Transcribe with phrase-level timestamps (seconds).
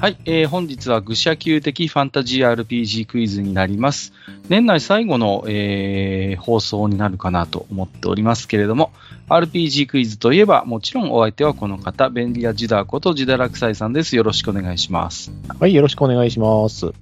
[0.00, 4.14] はい、えー本日は愚者級的ファンタジー RPG クイズになります。
[4.48, 8.92] 年内最後の、えー放送になるかなと思っておりますけれども、
[9.28, 14.16] RPG クイズといえば、もちろんお相手はこの方、便利屋ジダーことジダラクサイさんです。
[14.16, 15.32] よろしくお願いします。
[15.58, 16.94] はい、よろしくお願いします。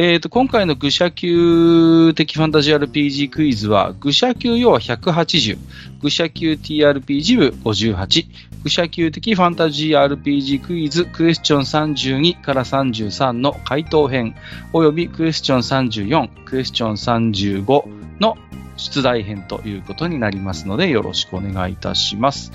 [0.00, 5.58] えーと、今回の愚者級的ファンタジー RPG クイズは、愚者級要は180、
[6.00, 8.26] 愚者級 TRPG 部58、
[8.64, 14.34] 愚者級的ファンタジー RPG クイズクエスチョン32から33の回答編、
[14.72, 18.36] およびクエスチョン34、クエスチョン35の
[18.76, 22.52] 出題編ということになりますので、よろしくお願いいたします。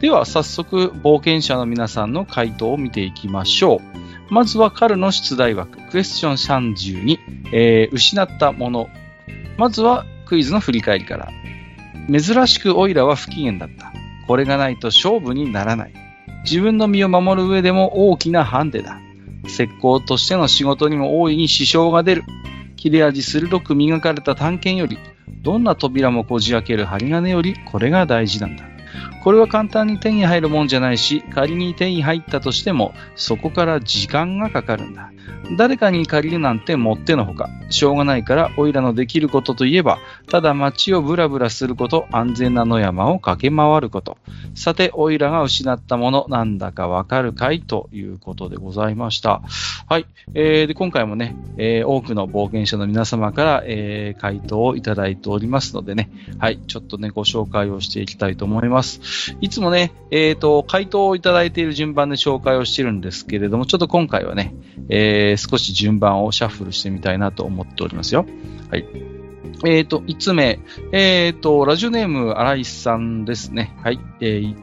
[0.00, 3.80] では、早速、冒険者の皆さんの回答を見ていきましょ
[4.30, 4.32] う。
[4.32, 7.18] まずは彼の出題枠、クエスチョン32、
[7.52, 8.88] えー失ったもの。
[9.56, 11.28] まずはクイズの振り返りから。
[12.08, 13.89] 珍しくオイラは不機嫌だった。
[14.30, 15.92] これがないと勝負にならない。
[16.44, 19.00] 自分の身を守る上でも大きなハンデだ。
[19.44, 22.22] 石膏としての仕事にも大いに支障が出る。
[22.76, 24.98] 切れ味鋭く磨かれた探検より、
[25.42, 28.62] どんな扉もこじ開ける針金より、これが大事なんだ。
[29.22, 35.10] これは簡単に手に入るもんじゃないし、仮に手に入ったとしても、そこから時間がかかるんだ。
[35.56, 37.48] 誰かに借りるなんてもってのほか。
[37.70, 44.16] しょうがないから、オイラのできることといえば、ただ街をブラブラすること、安全な野山を駆け回ること。
[44.54, 49.42] さて、オイラが失ったもの、なんだかわかるかいということでございました。
[49.88, 50.06] はい。
[50.34, 56.58] えーで、今回もね、えー多くの冒険者の皆様から、えー回答をいただいておりますのでね、はい。
[56.66, 58.89] ちょっとね、ご紹介をしていきたいと思います。
[59.40, 64.54] いつもね、えっ、と、回答をいただいている順番で紹介をしてるんですけれども、ちょっと今回はね、
[64.88, 68.26] えー少し順番をシャッフルしてみたいなと思っておりますよ。
[68.70, 68.86] はい。
[69.66, 70.60] えっ、と、5つ目。
[70.92, 73.76] えっ、と、ラジオネーム、荒井さんですね。
[73.82, 74.00] はい。
[74.20, 74.56] えー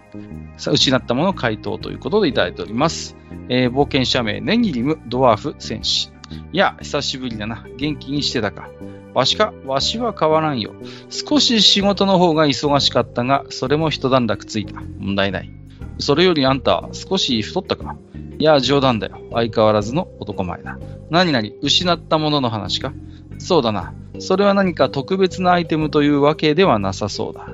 [0.58, 3.16] 失ったもの回答ということでいただいております。
[3.50, 6.12] えー冒険者名、ネギリム、ドワーフ、戦士。
[6.52, 7.66] いや、久しぶりだな。
[7.78, 8.70] 元気にしてたか。
[9.18, 10.76] わしか、わしは変わらんよ。
[11.10, 14.80] 少し仕事の方が忙しかったが、それも一段落ついた。
[15.00, 15.50] 問題ない。
[15.98, 17.96] それよりあんた、少し太ったか
[18.38, 19.18] いや、冗談だよ。
[19.34, 20.78] 相変わらずの男前だ。
[21.10, 22.94] 何々、失ったものの話か
[23.40, 23.96] そうだな。
[24.20, 27.48] それは何か特別なアイテムというわけではなさそうだ。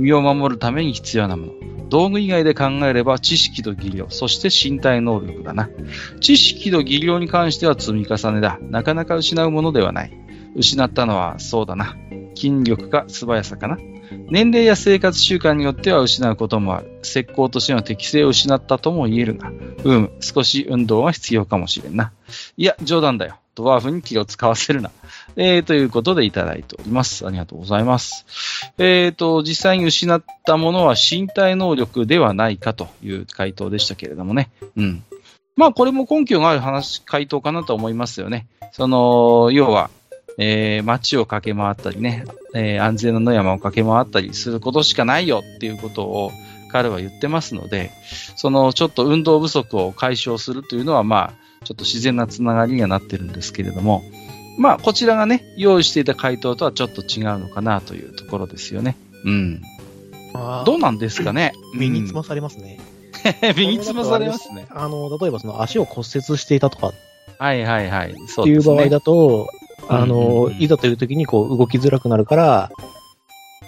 [0.00, 1.52] 身を守るために必要なもの。
[1.90, 5.70] 道具以外で考えれば知識と技量、そして身体能力だな。
[6.18, 8.58] 知識と技量に関しては積み重ねだ。
[8.62, 10.23] なかなか失うものではない。
[10.54, 11.96] 失ったのはそうだな。
[12.34, 13.78] 筋力か素早さかな。
[14.30, 17.00] 年齢や生活習慣によっては失うこともある。
[17.02, 19.50] 石膏としての適性を失ったとも言えるが、
[19.84, 22.12] うむ、少し運動は必要かもしれんな。
[22.56, 23.38] いや、冗談だよ。
[23.54, 24.90] ドワーフに気を使わせるな。
[25.36, 27.26] えー、ということでいただいております。
[27.26, 28.26] ありがとうございます。
[28.78, 34.50] えーと、実際に失ったものは身体能力ではないかという回答でしたけれどもね。
[34.76, 35.04] うん。
[35.56, 38.46] まあ、これも根拠がある話、回答かなと思いますよね。
[38.72, 39.88] その、要は、
[40.38, 42.24] えー街を駆け回ったりね、
[42.54, 46.32] えー安全な野山を駆け回ったりすることしかないよっていうことを
[46.70, 47.90] 彼は言ってますので、
[48.36, 54.02] そのちょっと運動不足を解消するというのは、まあ、ちょっと自然なつながりにはなってるんですけれども、
[54.58, 58.96] まあ、こちらがね、用意していた回答とはちょっと違うのかなというところですよね。
[59.24, 59.62] うん。
[60.66, 61.52] どうなんですかね？
[61.74, 62.78] 身につまされますね。
[62.88, 62.94] うん
[63.56, 64.66] 身につまされますね。
[64.70, 66.92] あの、例えばその足を骨折していたとかっ
[67.38, 68.14] はいはいはい。
[68.28, 69.48] そていう場合だだと、
[69.88, 72.70] あの、うんいざという時にこう動きづらくなるから、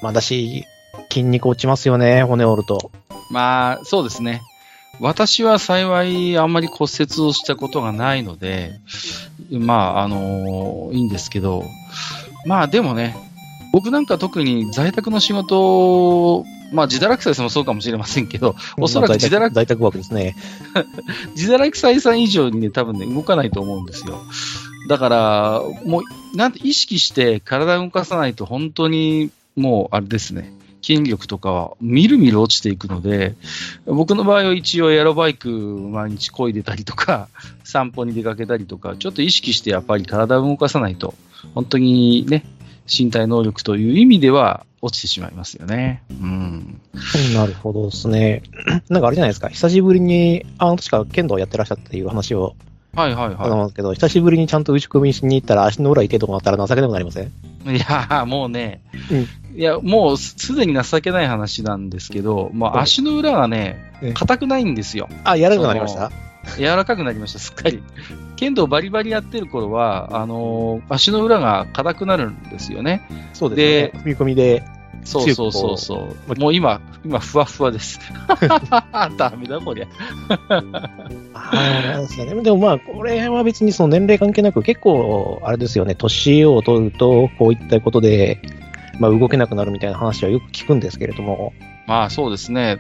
[0.03, 0.65] まあだし、
[1.11, 2.91] 筋肉落ちますよね、骨折ると。
[3.31, 4.43] まあ、そうですね。
[5.01, 8.81] 私は幸いあんまり骨折をしたことがないので、
[9.51, 11.65] まあ、あのいいんですけど、
[12.47, 13.15] まあでもね、
[13.73, 20.35] 僕なんか特に在宅の仕事を、まあ自堕落斎さんもそうかもしれませんけど、おそらくまあ自堕落在宅枠ですね。
[21.37, 24.23] 自堕落斎さん以上にね、多分ね、動かないと思うんですよ。
[24.87, 30.53] だから、もう、なんて意識して体を動かさないと本当にもう、あれですね、
[30.83, 33.35] 筋力とかはみるみる落ちていくので、
[33.87, 37.29] 僕の場合は一応エアロバイク毎日漕いでたりとか、
[37.65, 41.15] 散歩に出かけたりとか、ちょっと意識してやっぱり体を動かさないと、
[41.55, 42.45] 本当にね、
[42.87, 46.03] 身体能力という意味では落ちてしまいますよね。
[46.11, 46.81] うん。
[47.35, 48.43] なるほどですね。
[48.89, 52.55] なんかあれじゃないですか、久しぶりに、あの、確か剣道やってらっしゃったっていう話を、
[52.97, 57.27] はいはいあのはますけど、久しぶりにちゃんと打ち込みしに行ったら足の裏痛いとこあったら情けなくなりません？
[57.27, 57.77] い。
[57.77, 65.09] いやー、もうね、うんいや、もうすすでに情けない話なんですけど、もうはい足の裏がねえ、硬くないんですよ。
[65.25, 66.11] あ、やらなくなりました？
[66.59, 67.83] 柔らかくなりました、すっかり。
[68.37, 73.07] 剣道バリバリやってる頃は、あのー足の裏が硬くなるんですよね。
[73.35, 74.01] そうですね。
[74.05, 74.63] 踏み込みで、
[75.05, 76.35] そうそうそうそう。
[76.41, 78.01] もう今、今、ふわふわです。
[79.17, 79.87] ダメだ、こりゃ。
[81.35, 82.43] あですね。
[82.43, 88.41] でもまあ、これは別にその年齢関係なく、結構、あれですよね、年を取ると、こういったことで、
[88.99, 91.53] まあ、動けなくなるみたいな話はよく聞くんですけれども。
[91.87, 92.79] まあ、そうですね。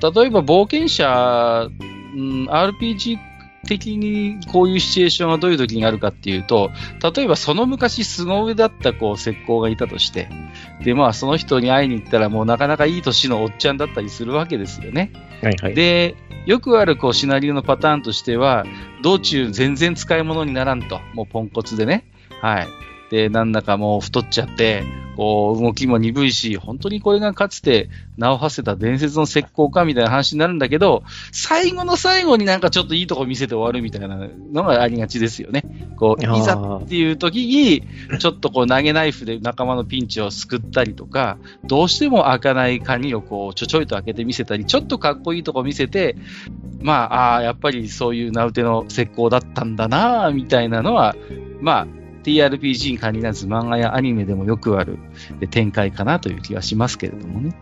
[0.00, 1.68] 例えば、冒険者、
[2.14, 3.18] うん、RPG
[3.66, 6.70] 的にこういうシチュエーションがどういう時にあるかっていうと、
[7.14, 10.28] 例えばその昔凄上だったこう石膏がいたとして、
[10.82, 15.12] で、まあその人に会いに行ったらもうなかなかいい年のおっちゃんだったりするわけですよね。
[15.42, 15.74] はいはい。
[15.74, 16.16] で、
[16.46, 18.64] よくあるこうシナリオのパターンとしては、
[19.02, 21.00] 道中全然使い物にならんと。
[21.12, 22.06] もうポンコツでね。
[22.40, 22.68] はい。
[23.10, 24.84] で、なんだかもう太っちゃって、
[25.16, 31.02] こう、動きも鈍いし、本当にこれがかつて名を馳せた伝説の石膏かみたいな話になるんだけど、
[31.32, 34.16] 最後の最後になんかちょっといいとこ見せて終わるみたいな
[34.52, 35.64] のがありがちですよね。
[35.96, 37.82] こう、いざっていう時に、
[38.18, 46.16] ちょっとこう投げナイフで仲間のピンチを救ったりとか、どうしても開かないカニをこう、ちょちょいと開けて見せたり、ちょっとかっこいいとこ見せて、
[46.82, 51.16] まあ、ああ、やっぱりそういう名うての石膏だったんだなみたいなのは、
[51.60, 51.86] まあ、
[52.26, 54.98] TRPG に限らず漫画やアニメでもよくある
[55.50, 57.54] 展開かなという気がしますけれどもね。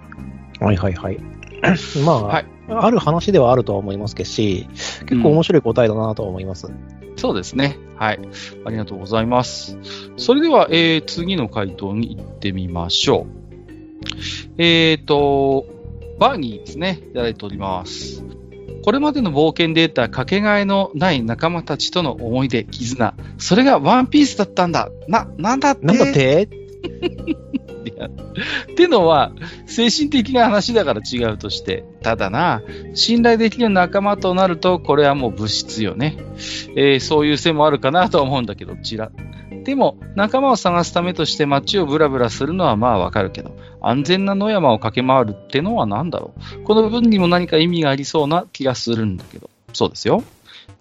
[0.59, 1.19] はいはいはい。
[2.05, 4.67] まあ、はい、ある話ではあるとは思いますけどし、
[5.07, 6.75] 結構面白い答えだなとは思います、うん、
[7.17, 7.77] そうですね。
[7.97, 8.21] はい。
[8.65, 9.79] ありがとうございます。
[10.17, 13.45] それでは、えー、次の回答に行ってみましょう。
[14.57, 15.67] えーと、
[16.19, 17.03] バーニーですね。
[17.11, 18.25] いただいております。
[18.83, 23.15] これまでの冒険で得たかけがえのない仲間たちとの思い出、絆。
[23.39, 24.91] それがワンピースだったんだ。
[25.09, 25.87] な、なんだって？
[25.87, 26.49] なんだって？
[28.73, 29.33] ってのは、
[29.67, 31.85] 精神的な話だから違うとして。
[32.03, 32.63] ただな、
[32.95, 36.17] 信頼できる仲間となると、これはもう物質よね。
[36.77, 39.11] えー、そういう線もあるかなとは思うんだけど、ちら。
[39.65, 46.63] でも、仲間を探すためとして街をブラブラするのはまあわかるけど、安全な野山を駆け回るってのは何だろう。
[46.65, 49.49] この分にも何か意味がありそうな気がするんだけど。
[49.73, 50.23] そうですよ。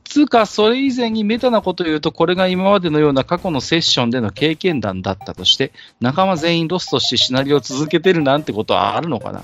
[0.04, 9.44] つうか、それ以前にメタなこと言うと、これが今までのような過去のセッションでの経験談だったとして、仲間全員ロストしてシナリオを続けてるなんてことはあるのかな？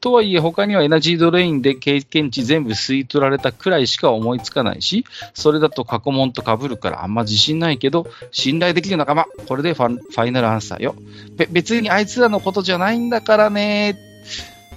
[0.00, 9.24] とはいえ、他にはエナジードレインで経験値全部吸い取られたくらいしか思いつかないし、それだと過去問と被るからあんま自信ないけど、信頼できる仲間。
[9.48, 10.94] これでファファイナルアンサーよ。
[11.50, 13.98] 別にあいつらのことじゃないんだからね。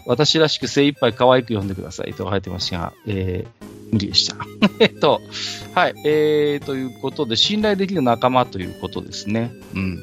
[0.05, 4.35] 私らしく精一杯可愛く読んでくださいと書いてましたが、えー、無理でした。
[4.79, 5.21] えっと、
[5.73, 9.51] はい、えー、ということで、信頼できる仲間ということですね。
[9.73, 9.99] うん。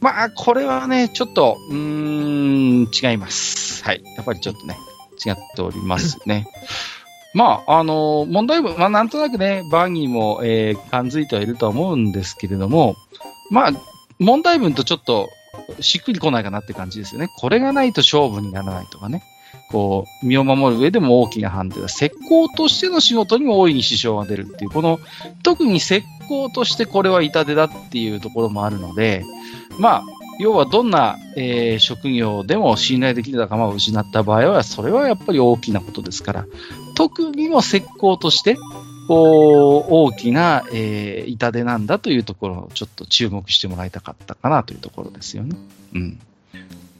[0.00, 3.82] まあ、これはね、ちょっと、うーん、違います。
[3.84, 4.02] はい。
[4.16, 4.76] やっぱりちょっとね、
[5.24, 6.46] 違っておりますね。
[7.34, 12.96] まあ、あのー、問題文、まあ、なんとなくね、バーニーも、えー、感づいてはいるとは思うんですけれども、
[13.50, 13.72] まあ、
[14.18, 15.28] 問題文とちょっと、
[15.80, 17.28] しっくりこないかなって感じですよね。
[17.38, 19.22] これがないと勝負にならないとかね。
[19.70, 21.86] こう、身を守る上でも大きな判定だ。
[21.86, 25.00] 石膏としての仕事にも大いに支障が出るっていう、この、
[25.42, 29.24] 特に石膏としてこれは痛手だっていうところもあるので、
[29.78, 30.04] まあ、
[30.38, 36.46] 要はどんな、えー、職業でも信頼できる仲間を失った場合は、それはやっぱり大きなことですから、
[36.94, 38.56] 特にも石膏として、
[39.08, 45.56] こう、大きな、えー、痛手なんだというところをちょっと注目してもらいたかったかなというところですよね。
[45.94, 46.20] うん。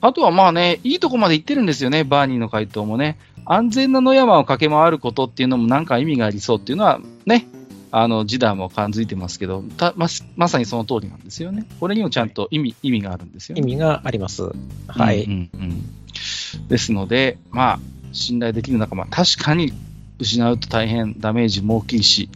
[0.07, 3.19] あとはまあね、いいとこまで行ってるんですよね、バーニーの回答もね。
[3.45, 7.47] 安全な野山を駆け回ることっていうのもなんか意味がありそうっていうのはね、
[7.91, 9.65] あの、ジダーも感づいてますけど、
[9.97, 11.65] ま、まさにその通りなんですよね。
[11.81, 13.63] これにもちゃんと意味、意味があるんですよね。
[13.63, 14.51] 意味があります。
[14.89, 15.25] はい。
[15.25, 17.81] うんうん、うん、ですので、まあ、
[18.13, 19.73] 信頼できる仲間、確かに
[20.19, 22.29] 失うと大変ダメージも大きいし、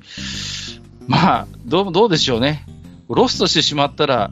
[1.06, 2.64] まあ、どう、どうでしょうね。
[3.08, 4.30] ロストしてしまったら、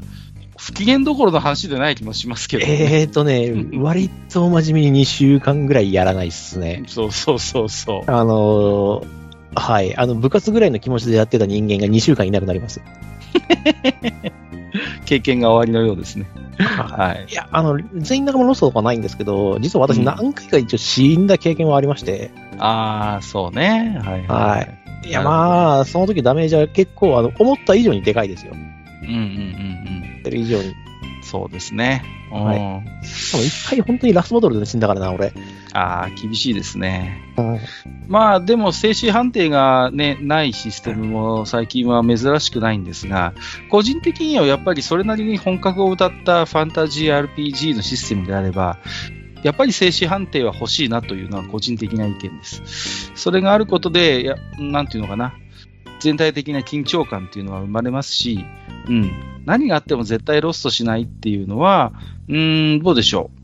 [0.58, 3.00] 不機嫌どころの話でない気もしますけど、ね。
[3.00, 6.82] えっ、ー、とね、 割と真面目に2週間ぐらいやらないっすね。
[6.88, 8.10] そうそうそうそう。
[8.10, 9.06] あのー
[9.54, 9.96] はい。
[9.96, 12.82] あの、部活ぐらいの気持ちでやってた人間が2週間いなくなります。
[15.06, 16.26] 経験が終わりのようですね。
[16.58, 17.32] はい。
[17.32, 22.30] いや、あの、全員仲間ロストとかないんですけど、実は私何回か一応死んだ経験はありまして。
[22.54, 23.98] うん、ああ、そうね。
[24.04, 24.66] はい、は
[25.04, 25.08] い。
[25.08, 28.52] いや、まあ、その時ダメージは結構、あの、思った以上にでかいですよ。
[28.54, 30.07] うんうんうんうん。
[30.30, 30.75] てる以上に。
[31.23, 32.02] そうですね。
[32.30, 33.06] はい。
[33.06, 35.32] しかも一回本当にラスボトルで死んだからな、俺。
[35.73, 37.23] ああ、厳しいですね。
[37.37, 37.61] うん、
[38.08, 43.35] まあ、でも、静止判定がね、ないシステムも最近は珍しくないんですが、
[43.70, 48.78] 個人的にはやっぱりそれなりに本格を歌ったファンタジー RPG のシステムであれば、
[49.42, 53.12] やっぱり静止判定は欲しいなというのは個人的な意見です。
[53.14, 55.35] それがあることで、やなんていうのかな、
[56.00, 58.44] 全体的な緊張感っていうのは生まれますし、
[58.88, 59.10] うん、
[59.44, 61.92] 何があっても絶対ロストしないっていうのは、
[62.28, 63.38] うん、どうでしょう。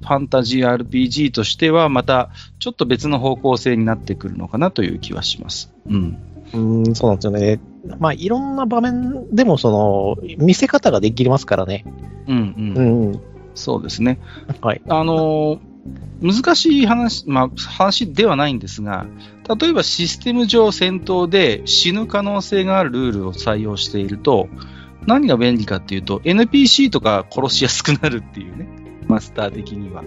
[0.00, 5.72] ファンタジー RPG としては、またちょっと別の方向性になってくるのかなという気はします。
[5.86, 6.18] うん。
[6.52, 7.60] うん、そうなんですよね。
[7.98, 11.84] まあ、いろんな場面でも、その、見せ方ができますからね。
[12.26, 13.08] うん、うん。
[13.08, 13.20] うん。
[13.54, 14.20] そうですね。
[14.60, 14.82] はい。
[14.88, 15.60] あの
[16.20, 19.06] 難しい話、まあ、話ではないんですが、
[19.60, 24.48] 例えばシステム上戦闘で死ぬ可能性があるルールを採用していると、
[25.06, 28.68] 何が便利かっていうと、NPC とか殺しやすくなるっていうね、
[29.06, 30.02] マスター的には。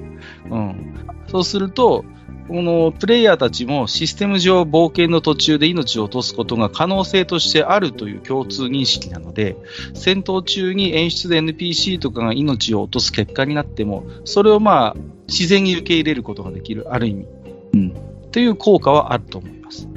[0.49, 1.05] うん。
[1.27, 2.05] そうすると、
[2.51, 9.55] このプレイヤーたちもシステム上冒険の途中で命を落とすことが可能性としてあるという共通認識なので、
[9.93, 14.95] 戦闘中に演出で NPC とかが命を落とす結果になっても、それをまあ、
[15.29, 17.25] 自然に受け入れることができる、ある意味。
[17.73, 17.93] うん。
[18.33, 19.87] という効果はあると思います。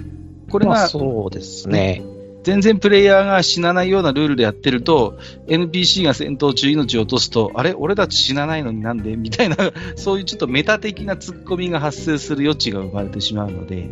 [0.49, 2.05] これが、まあ、そうですね。
[2.45, 7.73] 全然プレイヤーが死なないようなルールでやってると、NPC が戦闘中命を落とすと、あれ？
[7.73, 9.17] 俺たち死なないのになんで？
[9.17, 9.57] みたいな、
[9.97, 13.89] そういうちょっとメタ的な突っ込みが発生する余地が生まれてしまうので、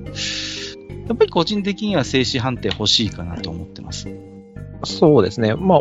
[1.09, 4.09] やっぱり個人的には静止判定欲しいかなと思ってます。
[4.85, 5.54] そうですね。
[5.54, 5.80] まあ、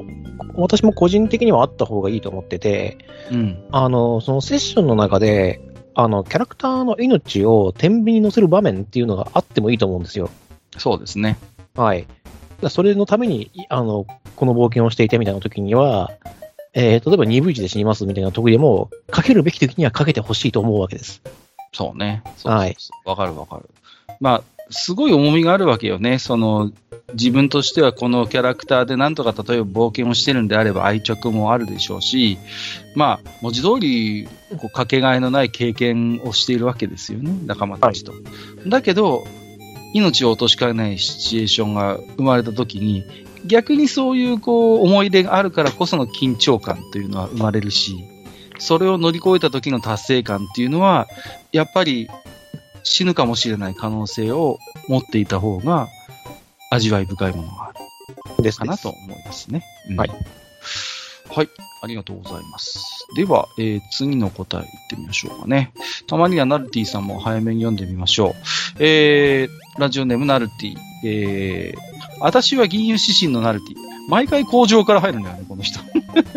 [0.55, 2.99] 私も個人的にはあった方がいいと思ってて、
[3.31, 5.59] うん、あの、そのセッションの中で、
[5.93, 10.29] あの、キャラクターの命を天秤に乗せる場面っていうのがあってもいいと思うんですよ。
[10.77, 11.37] そうですね。
[11.75, 12.07] はい。
[12.69, 16.11] それのために、あの、この冒険をしていたみたいな時には、
[16.73, 21.21] えー、例えば2分1で死にますみたいな時でも、かけるべき時にはかけてほしいと思うわけです。
[21.73, 22.21] そうね。
[22.25, 22.75] そうそうそうはい。
[23.05, 23.69] わかるわかる。
[24.19, 26.17] まあ、すごい重みがあるわけよね。
[26.17, 26.71] その、
[27.13, 32.37] 自分としてはこのキャラクターでなんとか例えば冒険をしてるんであれば愛着もあるでしょうし、
[32.95, 37.33] まあ、文字通り、こう、かけがえのない経験をしているわけですよね。
[37.45, 38.13] 仲間たちと。
[38.13, 38.17] は
[38.65, 39.25] い、だけど、
[39.93, 43.05] 命を落としかねないシチュエーションが生まれた時に、
[43.45, 47.97] 逆にそういうこう思い出があるからこその緊張感というのは生まれるし、
[48.59, 51.07] それを乗り越えた時の達成感っていうのは、
[51.51, 52.09] やっぱり
[52.83, 55.87] 死ぬかもしれない可能性を持っていた方が
[56.69, 57.71] 味わい深いものがあ
[58.37, 58.43] る。
[58.43, 59.63] ですかなと思いますね。
[59.89, 60.09] うん、はい。
[61.29, 61.49] はい。
[61.81, 63.07] ありがとうございます。
[63.15, 65.73] では、えー、次の答えいってみましょうかね。
[66.07, 68.83] たまにはナルティさんも早めに読んでみましょう。
[68.83, 70.77] えー、ラジオネームナルティ。
[71.03, 71.79] えー、
[72.19, 73.75] 私は銀融指針のナルティ。
[74.07, 75.79] 毎回工場から入るんだよね、この人。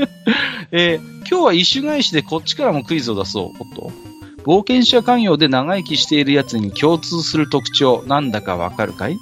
[0.73, 3.63] えー、今日は一種返しでこっちからもクイズを出そう。
[3.63, 3.93] おっと。
[4.45, 9.19] 冒険者関与で長生きしている奴に共通する特徴、なんだかわかるかい？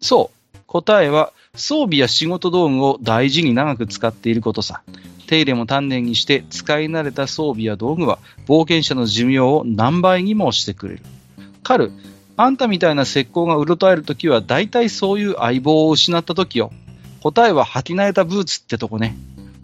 [0.00, 0.58] そう。
[0.66, 4.82] 答えは、装備や仕事道具を大事に長く使っていることさ。
[5.30, 8.18] 手入れも丹念にして使い慣れた装備や道具は
[8.48, 11.02] 冒険者の寿命を何倍にもしてくれる。
[11.62, 11.92] カル、
[12.36, 16.72] あんたみたいな石膏がうろたえるときは大体そういう相棒を失ったときよ。
[17.22, 19.16] 答えは履き慣れたブーツってとこね。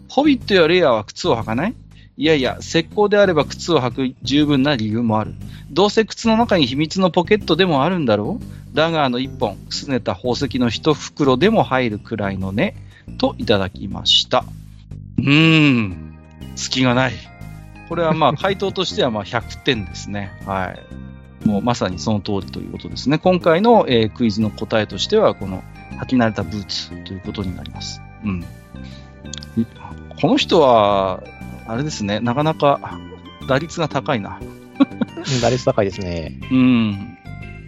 [0.07, 1.75] ホビットやレイヤーは靴を履かない？
[2.15, 5.33] いやいや、石膏であれば靴を履く十分な理由もある。
[5.69, 8.45] どうせ靴の中に秘密のポケットでもあるんだろう？
[8.73, 12.77] ダガーの一本、くすねた宝石の一袋でも入るくらいのね。
[13.17, 14.45] といただきました。
[15.17, 16.17] うーん、
[16.55, 17.13] 隙がない。
[17.89, 20.31] これはまあ 回答としてはまあ100点ですね。
[20.45, 20.75] は
[21.45, 21.47] い。
[21.47, 23.17] もうまさにその通りということですね。
[23.17, 25.63] 今回の、えー、クイズの答えとしては、この
[26.01, 28.01] 履き慣れたブーツということになります。
[28.23, 28.43] うん。
[30.21, 31.23] この人は、
[31.67, 32.99] あれですね、なかなか
[33.47, 34.39] 打率が高いな。
[35.41, 36.39] 打率高いですね。
[36.51, 37.17] うん。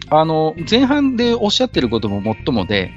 [0.10, 2.92] あの、前半でおっしゃってることももっともで、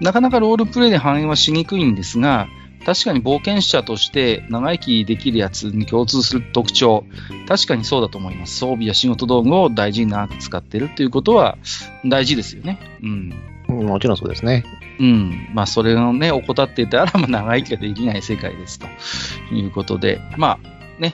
[0.00, 2.48] なかなかロールプレイで反映はしにくいんですが、
[2.86, 7.04] 確かに冒険者として長生きできるやつに共通する特徴、
[7.48, 8.58] 確かにそうだと思います。
[8.58, 11.58] 装備や仕事道具を大事に長く使ってるっていうことは
[12.04, 12.78] 大事ですよね。
[13.02, 13.34] うん。
[13.86, 14.64] もちろんそうですね。
[15.00, 15.48] うん。
[15.52, 18.86] まあ、それをね、怠っていたら、まあ、長生きができない世界ですと
[19.52, 21.12] いうことで、まあ、ね。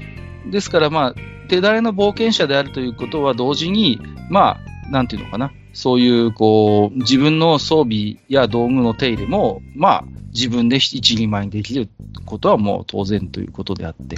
[0.51, 1.15] ですから、まあ、
[1.49, 3.99] 手だれの冒険者であるということは同時に、
[4.29, 5.53] まあ、なんていうのかな。
[5.73, 11.89] そういう、こう、自分の装備や道具の手入れも、まあ、自分で一人前にできる
[12.25, 14.17] ことはもう当然ということであって、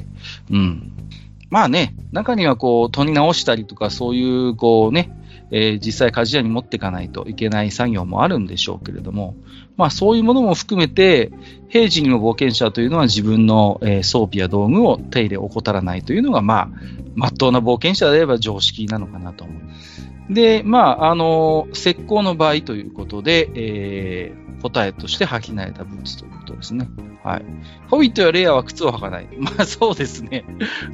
[0.51, 0.93] うん。
[1.51, 5.11] まあね、中にはこう、取り直したりとか、そういう、こうね、
[5.51, 9.37] えー、実際鍛冶屋に持っていかないといけない作業もあるんでしょうけれども、
[9.77, 11.31] まあそういうものも含めて、
[11.69, 16.69] 平時にも冒険者というのは自分の、えー、装備や道具を手入れ怠らないというのが、まあ、
[17.15, 20.09] まっとうな冒険者であれば常識なのかなと思います。
[20.31, 26.89] で、まあ、あの、石膏の場合ということで、えー、答えとして履き慣れたブーツということですね。
[27.23, 27.45] はい。
[27.91, 29.29] ホビットやレイヤーは靴を履かない。
[29.37, 30.47] まあそうですね。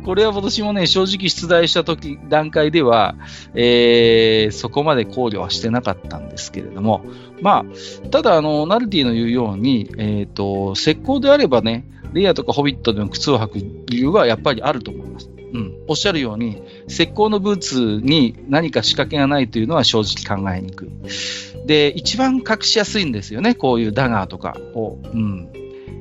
[0.04, 3.14] これは私もね、正直出題した時、段階では、
[3.54, 7.04] えー、そこまで考慮はしてなかったんですけれども、
[7.42, 7.64] ま
[8.04, 15.30] あ、ただ、あの、ナルティの言うように、えっ、ー、と、石膏であればね、レイヤーとかホビットでも靴を履く理由はやっぱりあると思います。
[15.52, 15.74] うん。
[15.86, 20.88] おっしゃるように、石膏のブーツに何か仕掛けがないというのは正直考えにくい。
[21.70, 24.98] で、一番隠しやすいんですよね、こういうダガーとかを。
[25.04, 25.52] うん。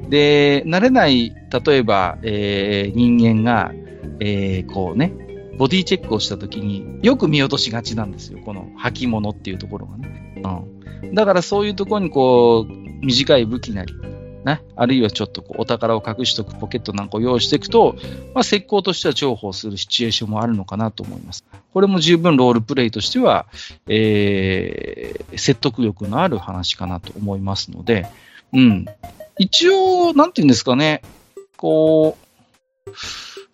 [0.09, 3.71] で、慣れない、例えば、えー人間が、
[4.19, 5.13] えーこうね、
[5.59, 10.41] ボディチェックをした時によく見落としがちなんですよ、この履物っていうところがね。
[11.03, 11.13] うん。
[11.13, 13.93] だからそういうところにこう、短い武器なり、
[14.46, 17.96] ね、あるいはちょっとこうお宝を隠しとくポケットなんかを用意していくと、
[18.34, 21.43] まあ、石膏としては重宝するシチュエーションもあるのかなと思います。
[21.74, 23.48] これも十分ロールプレイとしては、
[23.88, 28.08] えー説得力のある話かなと思いますので、
[28.53, 28.86] うん。
[29.38, 31.01] 一応、なんていうんですかね、
[31.55, 32.17] こ
[32.88, 32.91] う、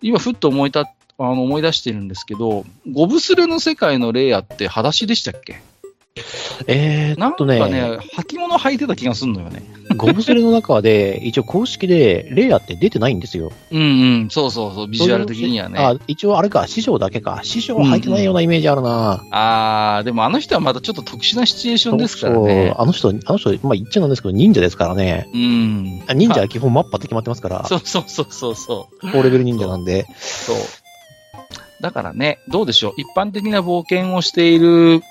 [0.00, 0.86] 今ふっと思いた、あ
[1.18, 5.60] の思い出してるんですけど、ゴブスレの世界のレイヤーって裸足でしたっけ？
[6.66, 9.62] えーなんとね、ね、履物履いてた気がするのよね。
[9.96, 13.52] ゴブスレの中で、 一応公式でレイヤーって出てないんですよ。
[13.70, 13.84] うんう
[14.24, 15.78] ん、そうそうそう、ビジュアル的にはね。
[15.78, 17.40] あ、一応あれか、師匠だけか。
[17.42, 19.22] 師匠は入ってないようなイメージあるな。
[19.30, 22.74] あー、でもあの人はまたちょっと特殊なシチュエーションですからそうね。
[22.76, 25.28] あの人、あの人、まあ言っちゃなんですけど、忍者ですからね。
[25.32, 26.02] うん。
[26.06, 29.10] あ忍者は基本マッパって決まってますから、そうそうそうそうそう。
[29.12, 30.06] 高レベル忍者なんで。
[30.16, 30.56] そう。
[31.80, 32.94] だからね、どうでしょう。
[32.96, 35.02] 一般的な冒険をしている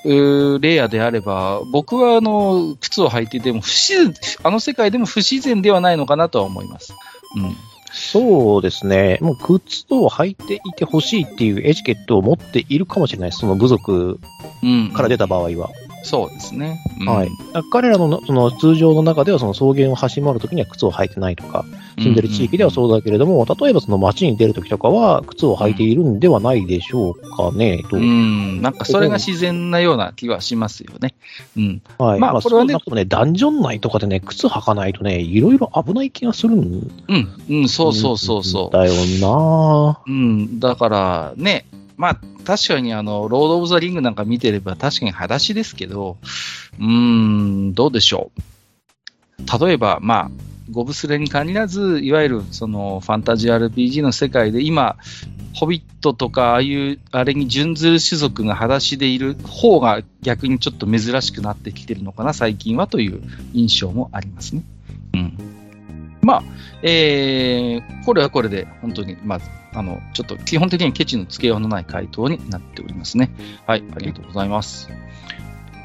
[0.59, 6.93] レイヤーであれば、僕はあの、靴を履いていても不自然、あの世界でも不自然ではないのかなとは思います。
[7.35, 7.55] うん。
[7.91, 9.19] そうですね。
[9.21, 13.31] もう靴を履いていてほしいっていうエチケットを持っているかもしれない。
[13.31, 14.19] その部族
[14.63, 14.91] うん。
[14.91, 15.69] から出た場合は。
[16.03, 16.79] そうですね。
[16.99, 17.29] うんはい。
[17.71, 21.63] 彼らのその通常の中ではその草原を走り回るときには靴を履いてないとか、
[21.97, 27.97] 住んでる地域ではそうだけれども、例えばその街に出るときとかは靴を履いているんではないでしょうかね、と。
[27.97, 28.61] うん。
[28.61, 31.13] なんかそれが自然なような気はしますよね。
[31.55, 31.81] うん。
[31.97, 32.19] はい。
[32.19, 37.29] まあ、まあこれはねこれはね、ね、ダンジョン内とかでね、靴履かないとね、いろいろ危ない気がするんうん。
[37.49, 38.75] うん、そうそうそうそう。
[38.75, 41.65] だよなうん、だからね、
[41.97, 46.17] まあ確かにあの、ロード・オブ・ザ・リングなんか見てれば確かに裸足ですけど、
[46.79, 48.41] うーん、どうでしょう。
[49.65, 50.31] 例えば、まあ、
[50.71, 54.97] ゴブスレに限らず、いわゆるそのファンタジー RPG の世界で今、
[55.53, 63.21] ホビットとか、ああいう、あれに準ずる種族が裸足でいる方が逆にちょっと珍しくなってきてるのかな、最近はという
[63.53, 64.63] 印象もありますね。
[65.13, 65.37] うん。
[66.21, 66.43] まあ、
[66.81, 73.29] えー、これはこれで、本当に、まず、あの、ちょっと基本的にケチのつけようのない回答になっておりますね。
[73.67, 74.89] はい、ありがとうございます。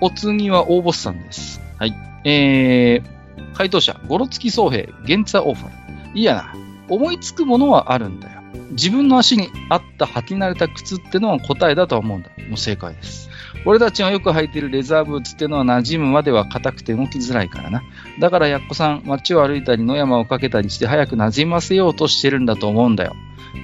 [0.01, 1.61] お次は大ボスさんです。
[1.79, 1.95] はい。
[2.25, 3.20] えー、
[3.55, 5.69] 回答者、ゴロツキ総兵、ゲンツァオーファ
[6.13, 6.19] ル。
[6.19, 6.55] いいやな。
[6.89, 8.40] 思いつくものはあるんだよ。
[8.73, 12.31] 自分の足に合った履き慣れた靴ってのは答えだとは思うんだ。
[12.49, 13.31] もう正解です。
[13.67, 17.83] 俺たちがよく履いてるレザーブーツってのは馴染むまでは硬くて動きづらいからな。
[18.19, 23.15] だからやっこさん、街を歩いたり野山をかけたりして早く馴染ませようとしてるんだと思うんだよ。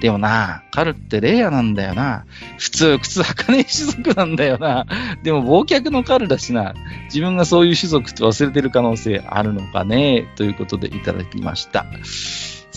[0.01, 2.25] でもな、カルってレイヤなんだよな。
[2.57, 4.85] 普通、靴履かねえ種族なんだよな。
[5.23, 6.73] でも、忘却のカルだしな。
[7.05, 11.85] 自分がそういう種族って忘れてる可能性あるのかねということでいただきました。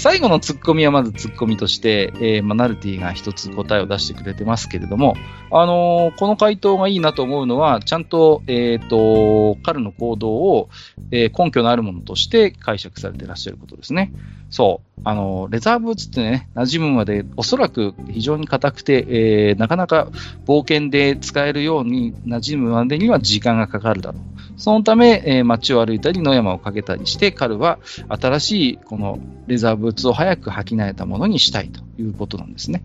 [0.00, 5.14] 最後のツッコミはまずツッコミとして、えーマナルティが一つ答えを出してくれてますけれども、
[5.52, 10.70] あのーこの回答がいいなと思うのは、ちゃんと、えっ、と、彼の行動を、
[11.10, 14.10] え根拠のあるものとして解釈されていらっしゃることですね。
[14.48, 15.00] そう。
[15.04, 20.08] あの、レザーブーツってね、馴染むまでおそらく非常に硬くて、えーなかなか
[20.46, 24.39] 冒険で使えるように馴染むまでには時間がかかるだろう。
[24.60, 32.82] そのため、えー街を歩いたり野山をかけたりして、彼は新しいこのレザーブーツを早く履き慣れたものにしたいということなんですね。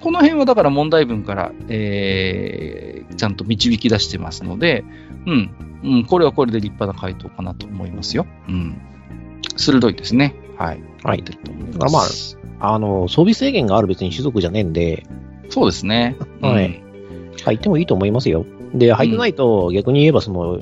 [0.00, 4.84] この辺はだから問題文から、えーちゃんと導き出してますので、
[5.26, 5.50] うん、
[5.84, 8.26] うん、これはこれで立派な回答かなと思いますよ。
[8.48, 8.80] うん。
[9.56, 10.34] 鋭いですね。
[10.58, 10.82] はい。
[11.02, 12.02] はいと思いだからまあ
[12.58, 15.06] あの、装備制限がある別に種族じゃねえんで、
[15.48, 16.16] そうですね。
[16.42, 16.82] はい
[17.44, 18.44] 履いてもいいと思いますよ。
[18.74, 20.58] で、履いてないと逆に言えばその、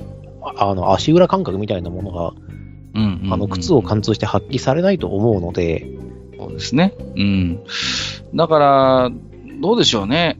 [0.57, 2.33] ああの、足裏感覚みたいなものが、
[3.31, 5.87] あの、靴を貫通して発揮されないと思うので、
[6.37, 6.93] そうですね。
[7.15, 7.63] うん。
[8.33, 9.11] だから、
[9.61, 10.39] どうでしょうね。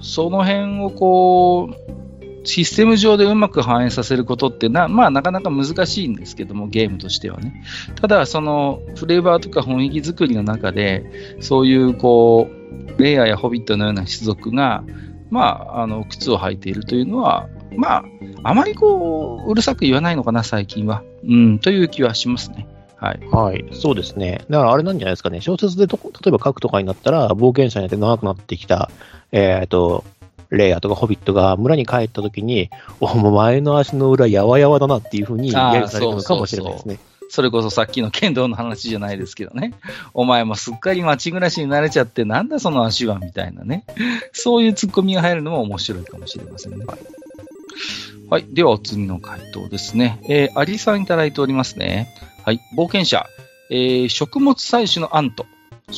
[0.00, 7.62] その辺をこう、システム上でうまく反映させることってな、まあなかなか難しいんですけども、ゲームとしてはね。
[8.00, 14.84] ただ、そのフレーバーとか雰囲気作りの中で、そういうこう、レイヤーやホビットのような種族が、
[15.30, 18.04] まあ、あの、靴を履いているというのは、まあ、
[18.42, 21.02] あまりこう、うるさく言わないのかな、最近は。
[21.26, 22.66] うん、という気はしますね。
[22.96, 23.20] はい。
[23.30, 24.44] はい、そうですね。
[24.48, 25.40] だからあれなんじゃないですかね。
[25.40, 28.90] 小説でと例えば書くとかになったら、冒険者になって長くなってきた、
[29.32, 30.04] えっ、と、
[30.50, 36.98] レイヤーとかホビットが村に帰った時に、お前の足の裏やわやわだなっていうふうにあー揶揄されるのかもしれないですね。
[37.30, 39.74] それこそさっきの剣道の話じゃないですけどね。
[40.12, 43.84] お前もすっかり街暮らしに慣れちゃって、なんだその足はみたいなね。
[44.32, 46.84] そういうツッコミが入るのも面白いかもしれませんね。
[48.30, 48.46] はい。
[48.50, 50.20] では、お次の回答ですね。
[50.28, 52.08] えー、アリさんいただいておりますね。
[52.44, 52.60] はい。
[52.76, 53.26] 冒険者。
[53.70, 55.46] えー、食物採取のアント。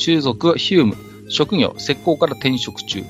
[0.01, 0.95] 種族ヒューム。
[1.29, 3.03] 職業、石膏から転職中。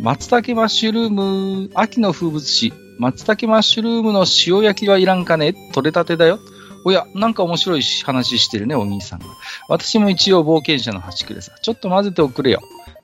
[0.00, 2.72] 松茸マッシュルーム、秋の風物詩。
[2.98, 6.38] 松茸マッシュルームの塩焼きはいらんかね取れたてだよ。
[6.84, 9.26] おや、なんか面白い話してるね、お兄さんが。
[9.68, 11.52] 私も一応冒険者の端くれさ。
[11.60, 12.60] ちょっと混ぜておくれよ。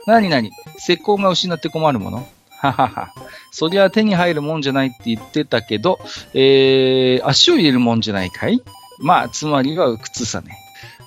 [0.06, 2.28] なになに石膏が失って困るもの
[2.62, 3.12] ははは。
[3.50, 5.98] そりゃ手に入るもんじゃないって言ってたけど、
[6.34, 8.62] えー、足を入れるもんじゃないかい？
[9.00, 10.58] まあ、つまりは靴さね。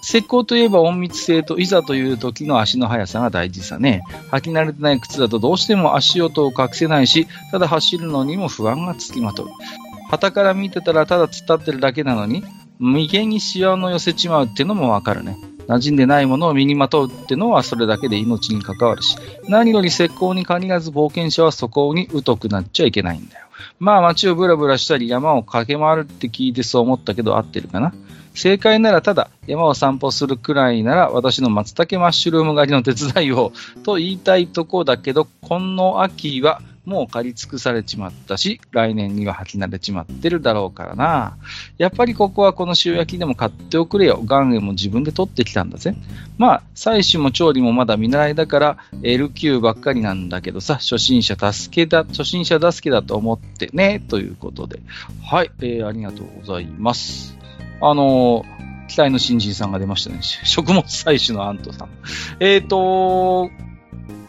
[0.03, 4.03] 石膏といえば隠密性といざという時の足の速さが大事さね。
[4.31, 9.49] 履き慣れてない靴だとどうしても足音を隠せないし、ただ走るのにも不安がつきまとう。
[10.11, 12.43] 旗から見てたらただ突っ立ってるだけなのに、
[12.77, 15.37] 眉間にシワの寄せちまうってのもわかるね。
[15.67, 23.45] 馴染んでないものを身にまとうってのはそれだけで命に関わるし、何より石膏に限らず冒険者はそこに疎くなっちゃいけないんだよ。
[23.80, 27.93] まあ街をブラブラしたり山を駆け回るって聞いてそう思ったけど合ってるかな
[28.34, 41.37] 正解ならただ山を散歩するくらいなら私の松茸マッシュルーム狩りの手伝いをと言いたいとこだけど、この秋はもう借り尽くされちまったし、来年には履き慣れちまってるだろうからな。
[41.77, 44.21] やっぱりここはこの塩焼きでも買っておくれよ。
[44.23, 45.95] 岩塩も自分で取ってきたんだぜ。
[46.37, 54.79] まあ、採取も調理もまだ見習いだから L 級ばっかりなんだけどさ、初心者助けだ、初心者助けだと思ってね、ということで。
[55.23, 57.35] はい、えー、ありがとうございます。
[57.81, 60.19] あのー、期待の新人さんが出ましたね。
[60.21, 61.89] 食物採取のアントさん。
[62.39, 63.49] えっ、ー、と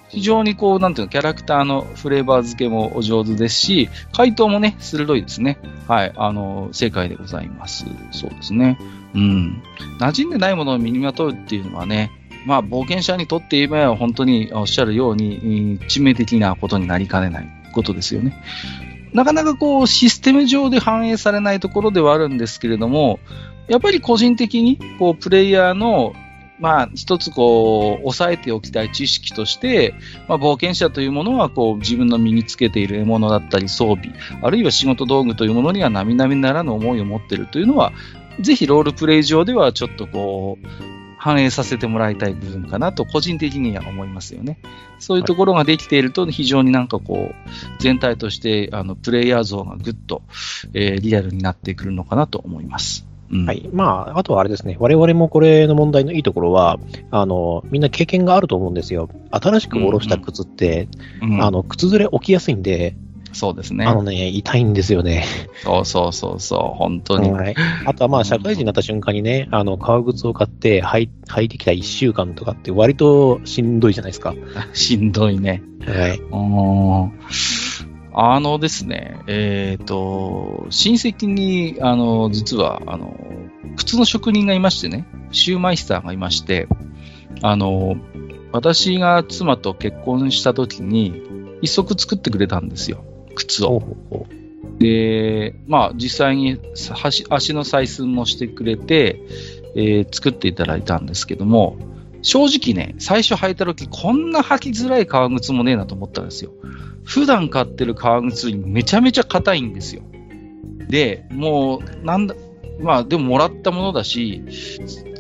[0.09, 5.59] 非常にこう、なんていうの、キャラクターのフレーバー付けもお上手ですし、回答もね、鋭いですね。
[5.89, 7.87] はい、あの、正解でございます。
[8.13, 8.79] そうですね。
[9.15, 9.63] うん。
[9.99, 12.11] 馴染んでないものを身にまとうっていうのはね、
[12.47, 18.41] まあ、冒険者にとって言えば、本当におっしゃるように、致命的なことになりかねないことですよね。
[19.13, 23.19] なかなかこう、システム上で反映されないところではあるんですけれども、
[23.67, 26.15] やっぱり個人的に、こう、プレイヤーの、
[26.59, 29.95] まあ、一つこう、押さえておきたい知識として、
[30.29, 37.93] まあ、冒険者というものは、こう、自分の身につけている獲物だったり装備、あるいは仕事道具というものには並々ならぬ思いを持っているというのは、
[38.41, 40.67] ぜひロールプレイ上ではちょっとこう、
[41.19, 44.59] 反映させてもらいたい部分かなと、個人的には思いますよね。
[44.99, 50.23] そういうところができていると、非常になんかこう、全体として、あの、プレイヤー像がぐっと、
[50.73, 53.07] えー、リアルになってくるのかなと思います。
[53.31, 53.69] うん、はい。
[53.73, 54.77] まあ、あとはあれですね。
[54.79, 56.79] 我々もこれの問題のいいところは、
[57.11, 59.09] あの、みんな経験があると思うんですよ。
[59.31, 60.89] 新しく下ろした靴って、
[61.23, 62.97] うんうん、あの、靴ずれ起きやすいんで、
[63.37, 63.85] そうですね。
[63.85, 65.27] あのね、痛いんですよね。
[65.63, 67.31] そうそうそうそう、本当に。
[67.31, 67.55] はい。
[67.85, 74.35] あとはまあ、社会人になった瞬間にね、あの、革靴を買って履い履いてきた1週間とかって割としんどいじゃないですか。
[74.73, 75.63] しんどいね。
[75.87, 76.21] はい。
[78.19, 83.15] あのですね、えっ、ー、と、親戚に、あの、実は、あの、
[83.77, 86.67] 靴の職人がいましてね、シューマイスターがいまして、
[87.43, 87.97] あの、
[88.53, 91.23] 私が妻と結婚した時に、
[91.61, 93.05] 一足作ってくれたんですよ。
[93.35, 93.83] 靴を。
[94.79, 99.21] で、まあ実際に足の採寸もしてくれて、
[99.75, 101.77] えー、作っていただいたんですけども、
[102.27, 106.51] 正直ね、最初履いた時こんな履きづらい革靴もねえなと思ったんですよ。
[107.05, 110.03] 普段買ってる革靴にめちゃめちゃ硬いんですよ。
[110.89, 112.35] で、もう、なんだ、
[112.81, 114.43] まあでももらったものだし、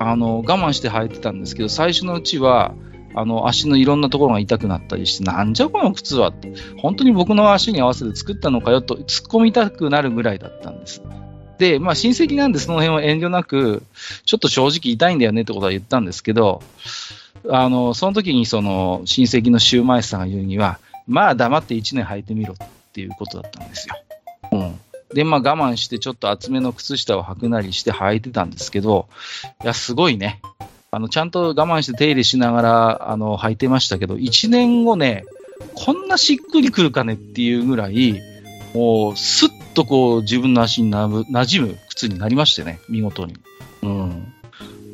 [0.01, 2.75] あの、我慢して履いてたんですけど、最初のうちは、
[3.15, 11.05] あの、足のいろんなところが痛くなったりして、なんじゃこの靴はって、本当に僕の足に合わせて作ったのかよと突っ込みたくなるぐらいだったんです。
[11.59, 13.83] で、まあ親戚なんでその辺は遠慮なく、
[14.25, 16.63] ちょっと正直痛いんだよねってことは言ったんですけど、
[17.49, 23.95] あの、その時にその親戚のシューマイさんが言うには、まあ黙って1年履いてみろっていうことだったんですよ。
[24.53, 24.81] うん。
[25.15, 29.09] で、まあ我慢してちょっと厚めの靴下を履くなりして履いてたんですけど、
[29.63, 30.41] いや、すごいね。
[30.91, 35.25] あの、ちゃんと我慢して手入れしながら、あの、履いてましたけど、1年後ね、
[35.75, 38.21] こんなしっくりくるかねっていうぐらい、
[38.77, 43.35] もう、すっとこう、自分の足になむ馴染む靴になりましてね、見事に。
[43.83, 44.35] うん。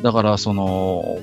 [0.03, 1.18] だから、その、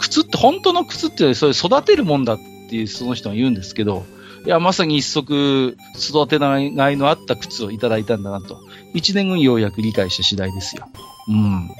[0.00, 4.04] 靴って、本当の靴って、それ育てるもんだっていう、その人が言うんですけど、
[4.44, 6.58] いや、まさに一足育てが
[6.90, 8.58] いのあった靴をいただいたんだなと。
[8.94, 10.88] 1年後にようやく理解した次第ですよ。
[11.28, 11.70] うん。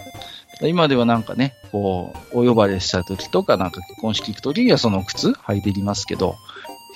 [0.62, 6.36] 今ではなんかね、こう、お呼ばれした時とか、なんか結婚式行く時にはその靴履いていきますけど、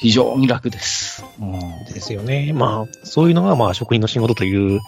[0.04, 1.24] 非常に楽です。
[1.40, 2.52] うん、ですよね。
[2.52, 4.80] まあ、そういうのが、まあ、職人の仕事という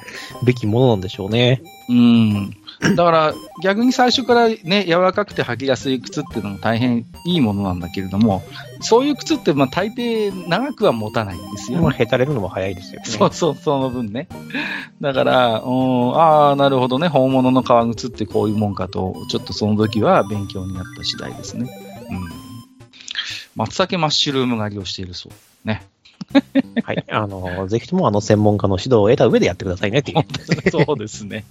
[0.45, 1.63] べきものなんでしょうね。
[1.89, 2.51] うん。
[2.95, 8.43] だから逆に最初からね、柔らかくて履きやすい靴っていうのも大変いいものなんだけれども、
[8.83, 11.97] そういう靴ってまあ大抵長くは持たないんですよ、まあ、ね。
[11.99, 13.07] へたれるのも早いですよね。
[13.07, 14.29] そうそう、その分ね。
[15.01, 21.71] だから、うん、ああ、なるほどね、本物の革靴ってこういうもんかと、ちょっとその時は勉強になった次第ですね。
[22.11, 22.46] うん。
[23.57, 25.69] 松茸マッシュルーム狩りをしているそう。
[25.69, 25.83] ね。
[26.85, 27.05] はい。
[27.11, 30.25] あの、ぜひともあの専門家の指導を得た上でやってくださいねっていう。
[30.71, 31.45] そうですね。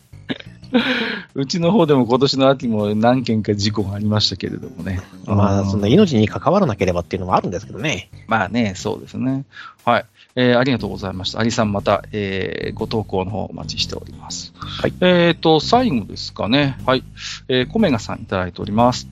[1.34, 5.02] うちの方でも今年の秋も何件か事故がありましたけれどもね。
[5.26, 8.10] まあ、うんそんな命に関わらなければっていうのもあるんですけどね。
[8.28, 9.46] まあね、そうですね。
[9.84, 10.06] はい。
[10.36, 11.40] えーありがとうございました。
[11.40, 14.54] アリさんまた、えーご投稿の方お待ちしております。
[14.56, 14.94] はい。
[15.02, 16.78] えっ、と、最後ですかね。
[16.86, 17.04] はい。
[17.48, 19.08] えーコメガさんいただいております。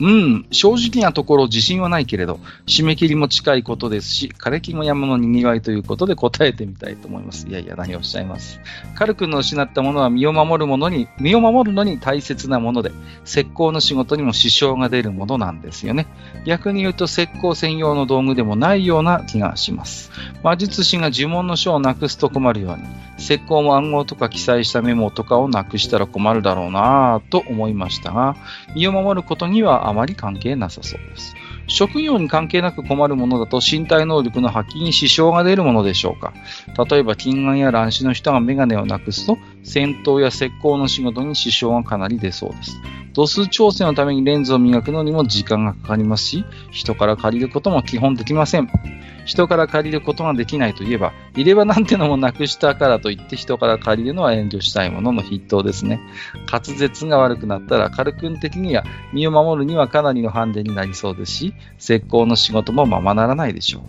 [0.00, 7.46] うん、正直なところ自信はないけれど、締め切りも近いことですし、枯れ木も山のにぎわいということで答えてみたいと思います。
[7.46, 8.60] いやいや、何をおっしゃいます。
[8.94, 12.92] カル君の失ったものは身を守るものに、身を守るのに大切なもので、
[13.26, 16.06] 石膏の仕事にも支障が出るものなんですよね。
[16.46, 20.10] 逆に言うと石膏専用の道具でもないような気がします。
[20.42, 22.84] 魔術師が呪文の書をなくすと困るように、
[23.18, 28.34] 石膏も暗号とか記載したメモとかをなくしたら困るだろうなぁと思いましたが、
[28.74, 31.34] 身を守ることににはあまり関係なさそうです。
[31.66, 36.32] 職業に関係なく困るものだと身体能力の発揮に支障が出るものでしょうか。
[36.90, 42.80] 例えば、近眼や乱視の人が眼鏡をなくすと、戦闘や石膏の仕事に支障がかなり出そうです。
[43.12, 48.68] 度数調整のためにレンズを磨くのにも時間がかかりますし、人から借りることも基本できません。
[49.26, 56.00] 人から借りることができないといえば、入れ歯なんてのもなくしたからといって人から借りるのは遠慮したいものの筆頭ですね。
[56.50, 63.82] 滑舌が悪くなったら、カル君的には身を守るにはかなりのハンデになりそうですし、石膏の仕事もままならないでしょう。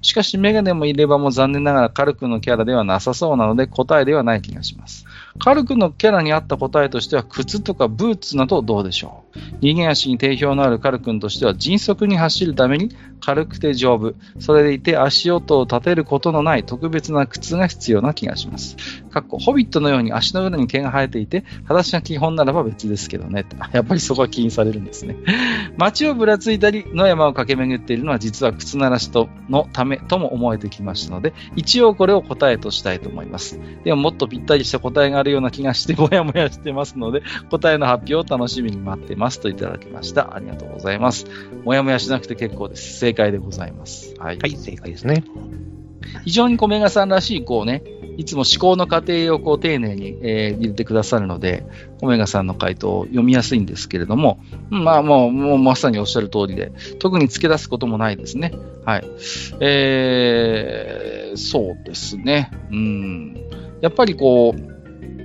[0.00, 5.06] しかし、メガネも入れ歯も残念ながらカル君のキャラではなさそうなので答えではない気がします。
[5.38, 9.27] カル君のキャラに合った答えとしては、靴とかブーツなどどうでしょう？
[9.60, 18.76] 逃げ足に定評のあるカル君としては、迅速に走るために軽くて丈夫、それでいて足音を立てることのない特別な靴が必要な気がします。
[19.10, 23.44] かっこ、ホビットのように足の裏に毛が生えていて、裸足が基本ならば別ですけどね。
[23.72, 25.16] やっぱりそこは気にされるんですね。
[25.76, 33.58] 街をぶらついたり、野山を駆け巡っているのは実は靴ならしとのためとも思えてきましたので、一応これを答えとしたいと思います。
[33.84, 40.34] でももっとぴったりした答えがあるような気がして、もやもやしてますので、答えの発表を楽しみに待ってますといただきました。
[40.34, 41.26] ありがとうございます。
[41.64, 42.98] もやもやしなくて結構です。
[42.98, 44.14] 正解でございます。
[44.18, 44.38] はい。
[44.38, 45.24] はい、正解ですね。
[46.24, 47.82] 非常にコメガさんらしい、こうね、
[48.16, 51.64] いつも思考の過程をこう丁寧に、えー入れてくださるので、
[52.00, 58.52] コメガさんの回答を読みやすいんですけれども、まあもう、もうまさにおっしゃる通りで、特に付け出すこともないですね。
[58.84, 59.04] はい。
[59.60, 62.50] えー、そうですね。
[62.70, 63.36] うん。
[63.80, 64.77] やっぱりこう、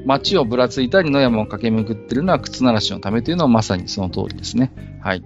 [0.06, 4.72] 街をぶらついたり野山を駆け巡ってるのは靴ならしのためというのはまさにその通りですね。
[5.02, 5.24] はい。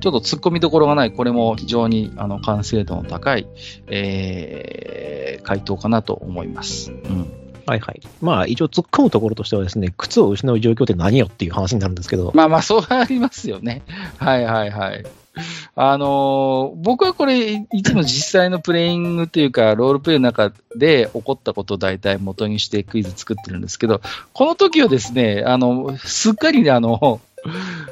[0.00, 3.46] ちょっと突っ込みどころがない、これも非常にあの完成度の高い、
[3.88, 6.90] えー、回答かなと思います。
[6.90, 7.40] うん。
[7.66, 8.00] はいはい。
[8.20, 13.82] まあ、一応突っ込むところとしてはですね、靴を失う状況って何よっていう話になるんですけど、まあまあ、そうありますよね。
[14.16, 15.04] はいはいはい。
[15.76, 24.00] あのー僕はこれ、いつも実際のプレイングというか、ロールプレイの中で起こったことを大体元にしてクイズ作ってるんですけど、
[24.32, 27.20] この時はですね、あの、すっかりね、あの、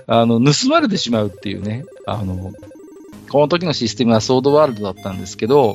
[0.06, 2.52] あの、盗まれてしまうっていうね、あの、
[3.30, 5.74] この時のシステムはソードワールドだったんですけど、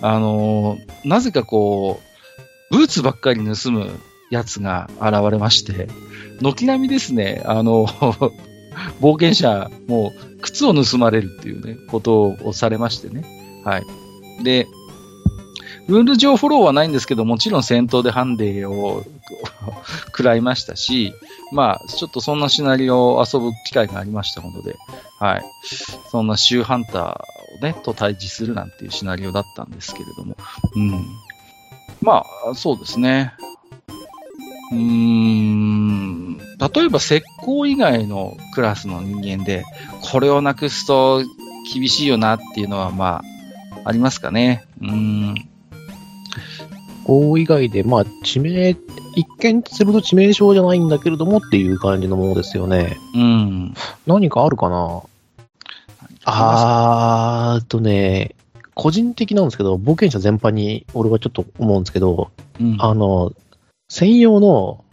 [0.00, 2.00] あの、なぜかこ
[2.70, 3.88] う、ブーツばっかり盗む
[4.30, 5.88] やつが現れまして、
[6.40, 7.86] 軒並みですね、あの、
[9.00, 13.24] 冒険者、もう、靴を盗まれるっていうね、ことをされましてね。
[13.64, 13.84] はい。
[14.44, 14.66] で、
[15.86, 19.04] ルール上フォローはないんですけど、もちろん戦闘でハンデを
[20.06, 21.14] 食らいましたし、
[21.52, 24.76] まあ、ちょっとそんなシナリオを遊ぶ機会がありましたので、
[25.18, 25.44] はい。
[26.10, 30.36] そんなシューハンターをね、と対峙するなんていうシナリオだったんですけれども、
[30.74, 31.06] うん。
[32.00, 33.34] まあ、そうですね。
[34.72, 36.38] うーん。
[36.38, 39.64] 例えば石膏以外のクラスの人間で、
[40.00, 41.22] これをなくすと
[41.72, 43.22] 厳しいよなっていうのは、ま
[43.84, 44.64] あ、ありますかね。
[44.80, 45.34] うーん。
[47.04, 48.76] こう以外で、まあ、致命、
[49.14, 52.96] 一見すると致命傷じゃないんだけれどもっていう感じのものですよね。
[53.14, 53.74] うん。
[54.06, 55.02] 何かあるかな？
[56.24, 58.34] あーっとね、
[58.74, 62.76] 個人的なんですけど、冒険者全般に俺はちょっと思うんですけど、うん。
[62.78, 63.32] あの、
[63.94, 64.84] 専用の、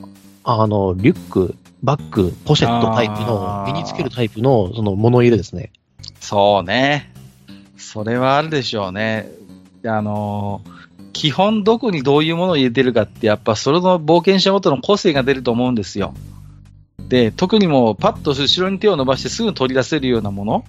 [0.43, 5.71] あの、リュック、バッグ、ポシェットタイプの身につけるタイプの、その物入れですね。
[6.19, 7.11] そうね。
[7.77, 9.27] それはあるでしょうね。
[9.85, 10.81] あのー
[11.13, 16.13] 基本どこにどういうものを入れてるかって、やっぱそれの冒険者ごとの個性が出ると思うんですよ。
[16.99, 20.65] で、特にもうパッと後ろに手を伸ばしてすぐ取り出せるようなもの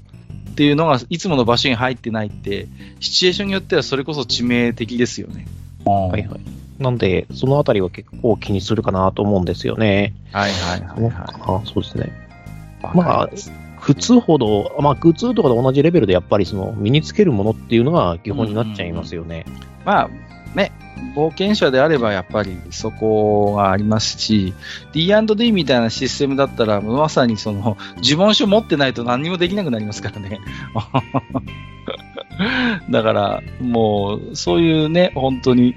[0.51, 2.67] っていうのがいつもの場所に入ってないって、
[2.99, 5.47] シチュエーションによってはそれこそ致命的ですよね。
[5.85, 6.62] はいはい。
[6.83, 10.15] なんで、そのあたりは結構気にするかなと思うんですよね。
[10.33, 12.13] はいはいはいはかなそうですね。
[12.83, 12.97] い。
[12.97, 13.31] まあ、
[13.81, 19.45] 靴ほど、まあ、靴とかと同じレベルでやっぱりその身につけるものっていうのが基本になっちゃいますよね。
[19.85, 20.11] まあ、
[20.57, 20.71] ね、
[21.17, 24.55] 冒険者であればやっぱりそこがありますし、
[24.93, 30.41] D&D みたいなシステムだったら、まさにその、呪文書持ってないと何にもできなくなりますからね。
[32.91, 35.75] だから、もう、そういうね、本当に、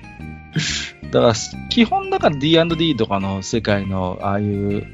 [1.16, 1.34] だから、
[1.70, 4.86] 基本だから D&D とかの世界のああいう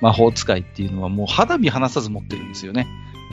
[0.00, 2.86] 魔法使いっていうのはもう肌身離さず持ってるんですよね。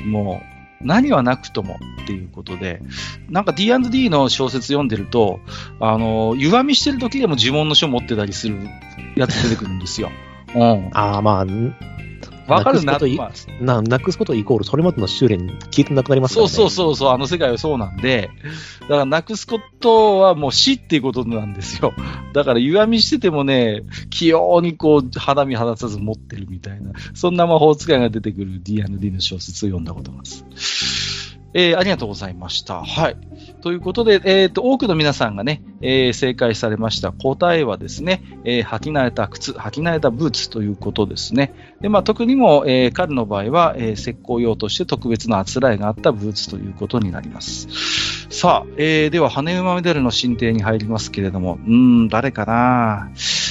[0.05, 0.41] も
[0.81, 2.81] う、何はなくともっていうことで、
[3.29, 5.39] なんか D&D の小説読んでると、
[5.79, 8.57] あの、歪みしてる時でも呪文の書持ってたりする
[9.15, 10.11] やつ出てくるんですよ。
[10.53, 10.89] うん。
[10.91, 11.45] ああ、まあ、
[12.47, 16.55] わかるななくすこといまあななくすことイコールそれまでの修練消えてなくなりますかそうらね。
[16.55, 18.29] そうそうそう、あの世界はそうなんで、
[18.81, 21.93] だからなくすことはもう死っていうことなんですよ。
[22.33, 31.02] だから歪みしててもね、器用にこう肌身離さず持ってるみたいな、そんな魔法使いが出てくる D&D の小説を読んだことがあります。
[31.53, 32.83] えーありがとうございました。
[32.83, 33.17] はい。
[33.61, 41.53] ということで、えっ、と、多くの皆さんがね、えー正解されました答えはですね、えー履き慣れた靴、履き慣れたブーツということですね。
[41.81, 47.67] で、まあ、特にも、えー彼の場合は、えー石膏用として特別なあつらいがあったブーツということになります。
[48.29, 53.11] さあ、えーでは、羽馬メダルの進呈に入りますけれども、うん、誰かな？
[53.13, 53.42] ぁ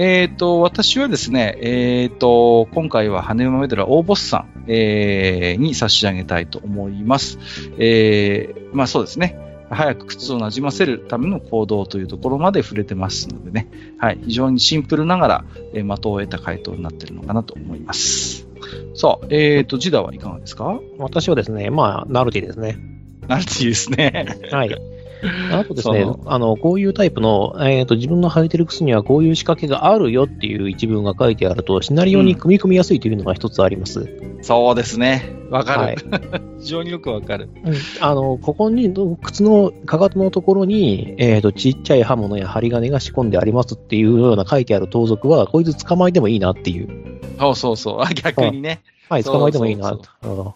[0.00, 7.40] えっ、と、私はですね、えっ、と、今回は羽馬メダルは大ボスさん、えーに差し上げたいと思います。
[7.78, 9.36] えーまあそうですね。
[9.70, 13.66] 早く靴をなじませるための行動というところまで触れてますのでね。
[13.98, 14.20] はい。
[14.24, 18.46] 非常にシンプルながら、えー的を得た回答になっているのかなと思います。
[18.94, 20.78] さあ、えっ、と、ジダはいかがですか？
[20.98, 22.78] 私はですね、まあ、ナルティですね。
[23.26, 24.38] なんていいですね。
[24.52, 24.70] はい。
[25.52, 34.08] あとですねそ、あの、こういうタイプの、えっ、と、自分の履いてる靴にはこういう仕掛けがあるよっていう一文が書いてあると、シナリオに組み込みやすいというのが一つあります。
[34.42, 35.36] そうですね。
[35.50, 35.80] わかる。
[35.80, 35.96] はい。
[36.60, 37.48] 非常によくわかる。
[37.64, 46.88] うんあの、ここに、靴のかかとのところに、えっ、と、ちっちゃい刃物や針金が仕込んでありますっていうような書いてある盗賊は、こいつ捕まえてもいいなっていう。
[47.38, 48.00] そうそうそう。
[48.00, 48.80] あ逆にね。
[49.08, 50.54] はい、捕まえてもいいなそうと。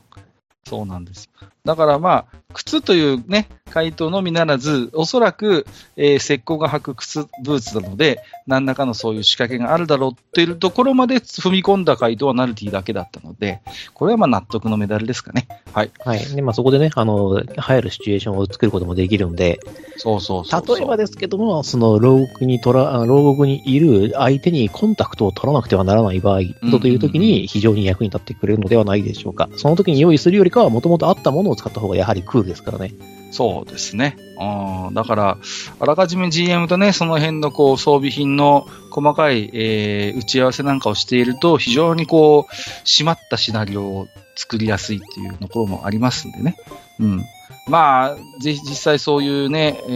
[0.64, 1.30] そうなんです。
[1.64, 13.60] だからまあ、靴というね、回答のみならず、おそらく、えー石膏が履く靴、ブーツなので、何らかのそういう仕掛けがあるだろうっていうところまで踏み込んだ回答はナルティだけだったので、
[13.94, 15.48] これはまあ納得のメダルですかね。
[15.72, 15.90] はい。
[16.04, 16.24] はい。
[16.34, 19.60] で、まあ、そこでね、あの、入るシチュエーションを作ることもできるんで、
[19.96, 20.76] そうそうそう。
[20.76, 29.48] 例えばですけども、その牢獄にとら、牢獄にいる相手にコンタクトを取らなくてはならない場合うんという時に非常に役に立ってくれるのではないでしょうか。
[29.56, 32.92] その時に用意するよりかは、もともとあったものを使った方がやはりクールですからね。
[33.32, 34.16] そうですね。
[34.38, 35.38] うんだから、
[35.80, 42.52] あらかじめ GM とね、その辺のこう装備品の細かい、えー打ち合わせなんかをしていると、非常にこう、
[42.84, 46.56] 締まったシナリオを作りやすいっていうところもありますんでね。
[47.00, 47.24] うん。
[47.68, 49.90] まあ、ぜひ実際そういうね、え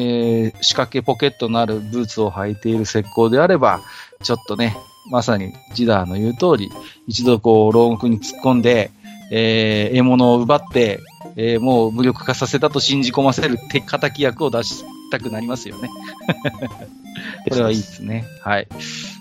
[0.54, 3.80] ー仕掛けポケットのあるブーツを履いている石膏であれば、
[4.22, 4.76] ちょっとね、
[5.10, 6.70] まさにジダーの言う通り、
[7.06, 8.90] 一度こう、牢獄に突っ込んで、
[9.30, 11.00] えー獲物を奪って、
[11.36, 15.90] えーもう無力化させたと信じ込ませる手敵役を出したくなりますよね。
[17.48, 18.24] これはいいですね。
[18.42, 18.68] はい。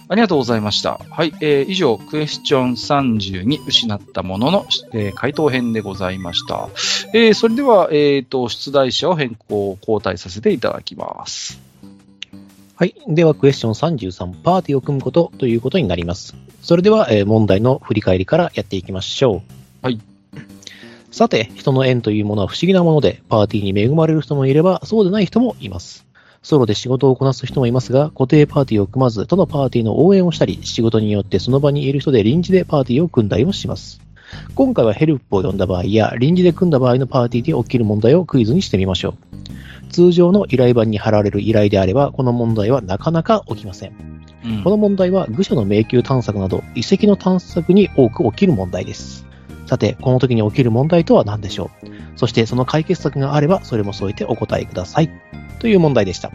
[0.07, 0.99] ありがとうございました。
[1.09, 1.33] はい。
[1.41, 6.69] えー以上、クエスチョン32失ったものの、えー回答編でございました。
[7.13, 11.59] えーそれでは、えっ、と、出題者を変更、交代させていただきます。
[12.75, 12.93] はい。
[13.07, 16.35] では、クエスチョン33、パーティーを組むことということになります。
[16.61, 19.41] それでは、えー問題の振り返りからやっていきましょう。
[19.81, 19.99] はい。
[21.15, 26.06] さて、人の縁というものは不思議なもので、パーティーに恵まれる人もいれば、そうでない人もいます。
[26.43, 34.02] ソロで仕事をこなす人もいますが、固定パーティーを組まず、他のパーティーの応援をしたり、仕事によってその場にいる人で臨時でパーティーを組んだりもします。
[34.56, 39.94] 今回はヘルプを呼んだ場合や、臨時で組んだ場合のパーティーで起きる問題をクイズにしてみましょう。
[39.94, 43.94] 通常の依頼板に貼られる依頼であれば、この問題はなかなか起きません。
[44.44, 49.25] うんこの問題は愚者の迷宮探索など遺跡の探索に多く起きる問題です。
[49.65, 51.87] さて、この時に起きる問題とは何でしょう？
[52.15, 55.09] そしてその解決策があれば、それも添えてお答えください。
[55.59, 56.31] という問題でした。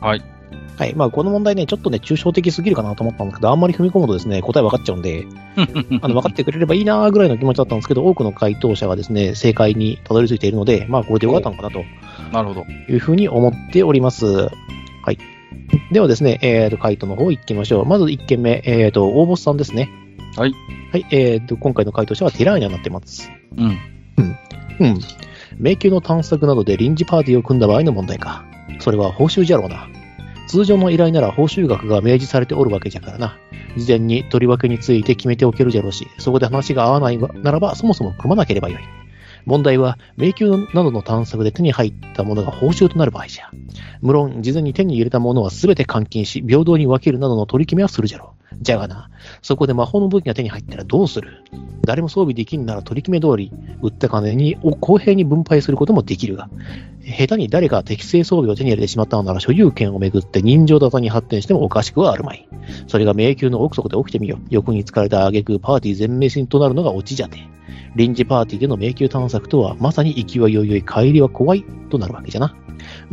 [0.00, 0.22] はい。
[0.76, 0.94] はい。
[0.94, 5.24] まあ、この問題ね、ちょっとね、抽象的すぎるかなと思ったんですけど、あんまり踏み込むとですね、答え分かっちゃうんで、
[6.02, 11.84] あの、分かってくれればいいなーぐらいの気持ちだったんですけど、多くの回答者がですね、正解にたどり着いているので、まあ、これでよかったのかなと
[12.32, 12.66] なるほど。
[12.88, 14.26] いうふうに思っております。
[14.26, 14.48] は
[15.12, 15.18] い。
[15.92, 17.86] ではですね、えっ、と、回答の方行きましょう。
[17.86, 19.88] まず1件目、えっ、と、大ボスさんですね。
[20.36, 20.52] はい。
[20.92, 23.30] はい、えーと、今回の回答者はティラーニャになってます。
[23.56, 23.78] うん。
[24.80, 24.98] うん。
[25.58, 28.44] 迷宮の探索などで臨時パーティーを組んだ場合の問題か。
[28.80, 29.88] それは報酬じゃろうな。
[30.48, 33.38] 通常の依頼なら報酬額が明示されておるわけじゃからな。
[33.76, 38.82] 事前に取り分けについて決めておけるじゃろうし、そこで話が合わないならばそもそも組まなければよい。
[39.46, 43.50] 問題は、迷宮などの探索で手に入ったものが報酬となる場合じゃ。
[44.00, 48.43] 無論、事前に手に入れたものは全て換金し、平等に分けるなどの取り決めはするじゃろう。
[48.60, 49.10] じゃがな、
[49.42, 51.44] そこで魔法の武器が手に入ったらどうする？
[51.84, 53.52] 誰も装備できんなら取り決め通り、
[53.82, 56.48] 売った金にを公平に分配することもできるが、
[57.04, 62.48] 下手に誰か適正装備を手に入れてしまったのなら所有権をめぐって人情沙汰に発展してもおかしくはあるまい。
[62.86, 64.40] それが迷宮の奥底で起きてみよう。
[64.50, 67.38] 欲に疲れた挙句パーティー全滅となるのがオチじゃて。
[67.96, 72.56] 臨時パーティーでの迷宮探索とは、まさに勢いよいよい帰りは怖いとなるわけじゃな。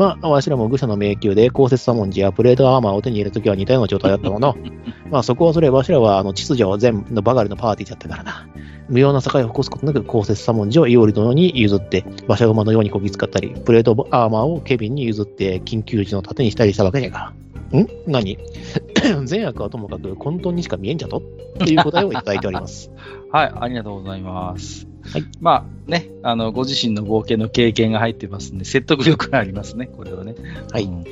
[0.01, 4.55] まあ、わしらも愚者の迷宮で降雪左文字やプレートアーマーを手に入れるときは似たような状態だったもの。
[5.11, 8.47] まあそこはそれ、わしらはあの秩序全のばかりのパーティーだったからな。
[8.89, 17.33] 無用な境を起こすことなく降雪左文字をイオリ殿に譲って、馬車馬のようにこぎ使ったり、プレートアーマーをケビンに譲って緊急時の盾にしたりしたわけじゃが。
[17.77, 17.87] ん？
[18.07, 18.39] 何？
[19.25, 21.17] 善悪はともかく混沌にしか見えんじゃと？
[21.17, 21.21] っ
[21.59, 22.91] ていう答えをいただいております。
[23.31, 24.90] はい、ありがとうございます。
[25.03, 25.23] はい。
[25.39, 30.35] まあね、あの、ご自身の冒険の経験が入ってますんで、説得力がありますね、これはね。
[30.71, 31.03] はいうん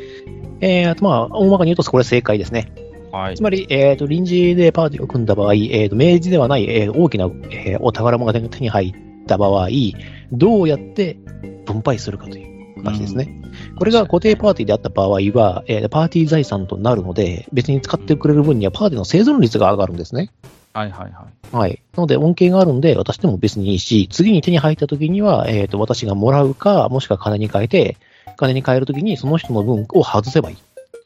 [0.61, 2.71] えー、あとまあ、大まかに言うとこれ正解ですね。
[3.11, 3.43] はいつ。
[3.43, 9.69] まり、えっ、と、臨時でパーティーを組んだ場合、えっ、と、明示ではない、えー大きな、えーお宝物が手に入った場合、
[10.31, 11.17] どうやって
[11.65, 13.41] 分配するかという話ですね。
[13.77, 20.31] これが固定パーティーであった場合は、えーパーティー財産となるので、別に使ってくれる分にはパーティーの生存率が上がるんですね。
[20.73, 21.55] はいはいはい。
[21.55, 21.81] はい。
[21.95, 27.97] なので、恩恵があるんで、私でも別にいいし、次に手に入った時には、えっ、と、私がもらうか、もしくは金に変えて、
[28.37, 30.57] 金に変える時にその人の分を外せばいい。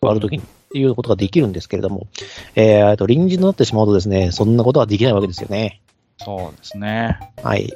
[0.02, 0.44] 割る時に。
[0.44, 2.08] っていうことができるんですけれども、
[2.56, 5.82] えっ、と、臨時になってしまうとですね、そんなことはできないわけですよね。
[6.18, 7.20] そうですね。
[7.44, 7.72] はい。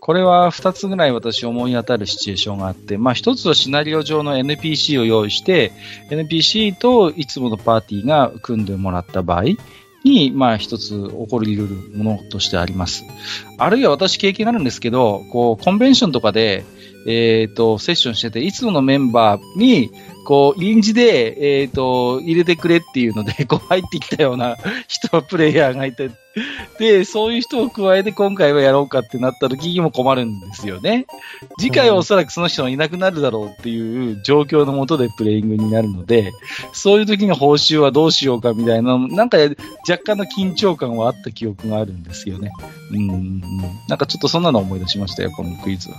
[0.00, 5.72] これは2つぐらい私思い当たるシチュエーションがあって、まあ1つはシナリオ上の NPC を用意して、
[6.10, 9.44] NPC といつものパーティーが組んでもらった場合
[10.04, 13.04] に、まあ一つ起こり得るものとしてあります。
[13.58, 16.64] あるいは私経験があるんですけど、こう、コンベンションとかで、
[17.06, 19.90] えっ、と、セッションしてて、いつものメンバーに、
[20.24, 24.56] こう、臨時で、えっ、と、入れてくれっていうので、 こう入ってきたような
[24.88, 26.10] 人、プレイヤーがいて、
[26.78, 31.06] で、そういう人を加えて今回はやろうかってなった時にも困るんですよね。
[31.60, 36.32] 次回はおそらくその人がいなくなるだろうっていう状況のもとでプレイングになるので、
[36.72, 39.38] そういう時の報酬はどうしようかみたいな、なんか
[39.88, 42.50] 若干の緊張感はあった記憶があるんですよね。
[42.90, 43.42] うんうん。
[43.88, 45.96] なんかちょっとそんなの思い出しましたよ、このクイズは。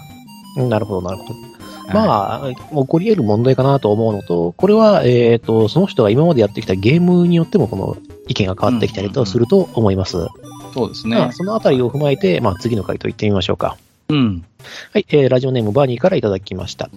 [0.67, 1.54] なるほど、なるほど。
[1.89, 10.27] あ、まあ、起こり得る問題かなと思うのと、これは、えっ、と、その人が今までやってきたゲームによっても、この意見が変わってきたりとすると思います。
[10.73, 11.31] そうですねまあ。
[11.31, 13.77] そのあたりを踏まえて、まあ、次の回答行ってみましょうか。
[14.09, 14.45] うん。
[14.93, 16.89] はい、えー、ラジオネームバーニーからいただきました。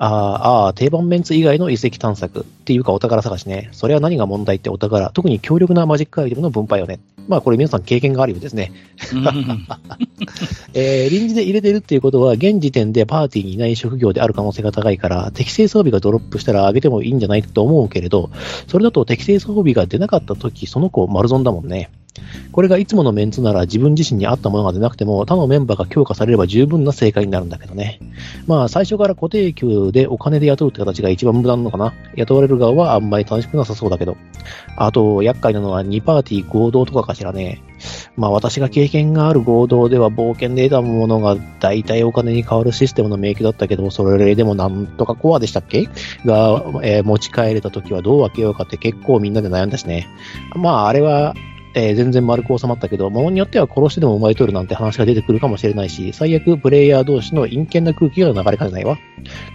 [0.00, 0.10] はい。
[0.12, 3.68] あーあー、定番メンツ以外の遺跡探索っていうかお宝探しね。
[3.72, 7.00] それは何が問題ってお宝、特に強力なマジックアイテムの分配よね。
[7.28, 8.72] まあこれ皆さん経験があるようですね。
[9.12, 9.24] うん
[10.74, 18.30] えー臨時で入れてるっていうことは、現時点でパーティーにいない職業である可能性が高いから、適正装備がドロップしたら上げてもいいんじゃないと思うけれど、
[18.68, 21.90] それだと適正装備が出なかった時、その子丸損だもんね。
[22.52, 28.00] これがいつものメンツなら自分自身に合ったものが出なくても他のメンバーが強化されれば十分な正解になるんだけどね。
[28.46, 31.94] まあ最初から固定給でお金で雇うって形が一番無駄なのかな。
[32.16, 34.16] 雇われる側はあんまり楽しくなさそうだけど。
[34.76, 37.62] あと、厄介なのは2パーティー合同とかかしらね。
[38.16, 45.88] まあ私が経験がある合同では冒険で得たものが大体お金に変わるシステムの迷宮だったけど、それでもなんとかコアでしたっけ？
[46.24, 50.08] が、えー持ち帰れた時はどう分けようかって結構みんなで悩んだしね。
[50.56, 51.34] まああれは、
[51.74, 58.98] えー全然丸く収まったけど、ものによっては殺してでも奪い取るなんて話が出てくるかもしれないし、最悪プレイヤー同士の陰険な空気が流れかねないわ。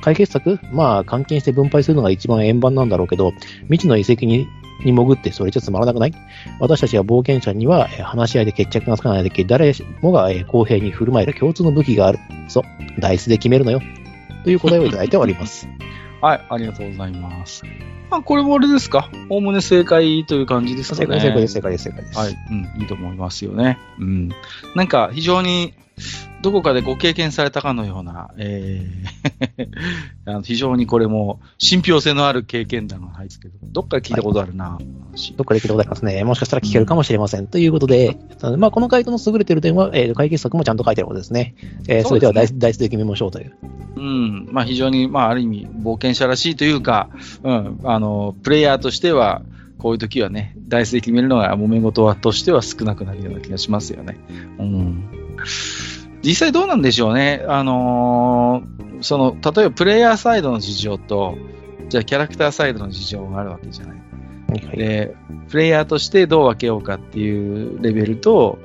[0.02, 4.48] 解決策まあ、換金して分配するのが一番円盤なんだろうけど、未知の遺跡に
[4.84, 6.14] に潜ってそれじゃつまらなくない？
[6.60, 12.20] 私たちは冒険者には、話し合いで決着がつかないだけ誰もが、え公平に振る舞える共通の武器がある。
[12.50, 12.64] そう、
[13.02, 13.82] ダイスで決めるのよ。
[14.44, 15.68] という答えをいただいております。
[16.22, 17.64] はい、ありがとうございます。
[18.10, 21.06] まあ、これもあれですかおおむね正解という感じですかね。
[21.06, 22.20] 正解、正解です、正解です、正解です。
[22.20, 23.80] はい、うん、いいと思いますよね。
[24.00, 24.30] うん。
[24.76, 25.74] なんか、非常に、
[26.42, 34.78] どこかでご経験されたかのような、えー あの非常にこれも、信憑性のある経験談が入ってけど、どっかで聞いたことあるな、
[35.12, 36.24] 話どっかで聞いたことありますね。
[36.24, 37.48] もしかしたら聞けるかもしれません。
[37.48, 38.18] ということで、
[38.58, 41.56] まあ、この回答の優れてる点は、えー解決策もちゃんと書いてあることですね。
[41.88, 43.54] えーそれではダイスダイスで決めましょうという。
[43.96, 44.50] うん。
[44.52, 47.10] まあ、非常に、まあ、ある意味、冒険者らしいというか、
[47.44, 49.42] うん、あの、プレイヤーとしては、
[49.78, 54.18] こういう時はね、ダイスで決めるのが揉め事はとしては少なくなるような気がしますよね。
[54.60, 55.25] うん。
[56.24, 57.46] 実際どうなんでしょうね。
[57.48, 61.38] あのーその、例えばプレイヤーサイドの事情と、
[61.90, 63.98] じゃあキャラクターサイドの事情があるわけじゃない。
[63.98, 64.02] は
[64.74, 65.16] いで、
[65.50, 68.58] プレイヤーとしてどう分けようかっていうレベルと、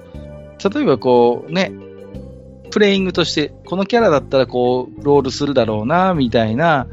[0.72, 1.72] 例えばこうね、
[2.70, 6.86] プレイングとして、このキャラだったらこう、ロールするだろうな、みたいな、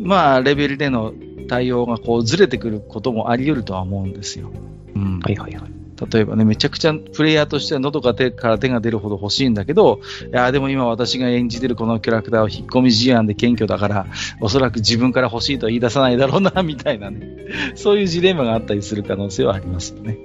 [0.00, 1.12] まあ、レベルでの
[1.48, 4.50] 対応がこう、ずれてくることもあり得るとは思うんですよ。
[4.94, 5.18] うん。
[5.20, 5.79] はいはいはい。
[6.10, 10.00] 例えばね、めちゃくちゃプレイヤーとしては喉が手から手が出るほど欲しいんだけど、
[10.32, 14.06] いやーでも今私が演じてるこのキャラクターは引っ込み思案で謙虚だから、
[14.40, 17.28] おそらく自分から欲しいとは言い出さないだろうな、 みたいなね。
[17.74, 20.18] そういうジレンマがあったりする可能性はありますよね。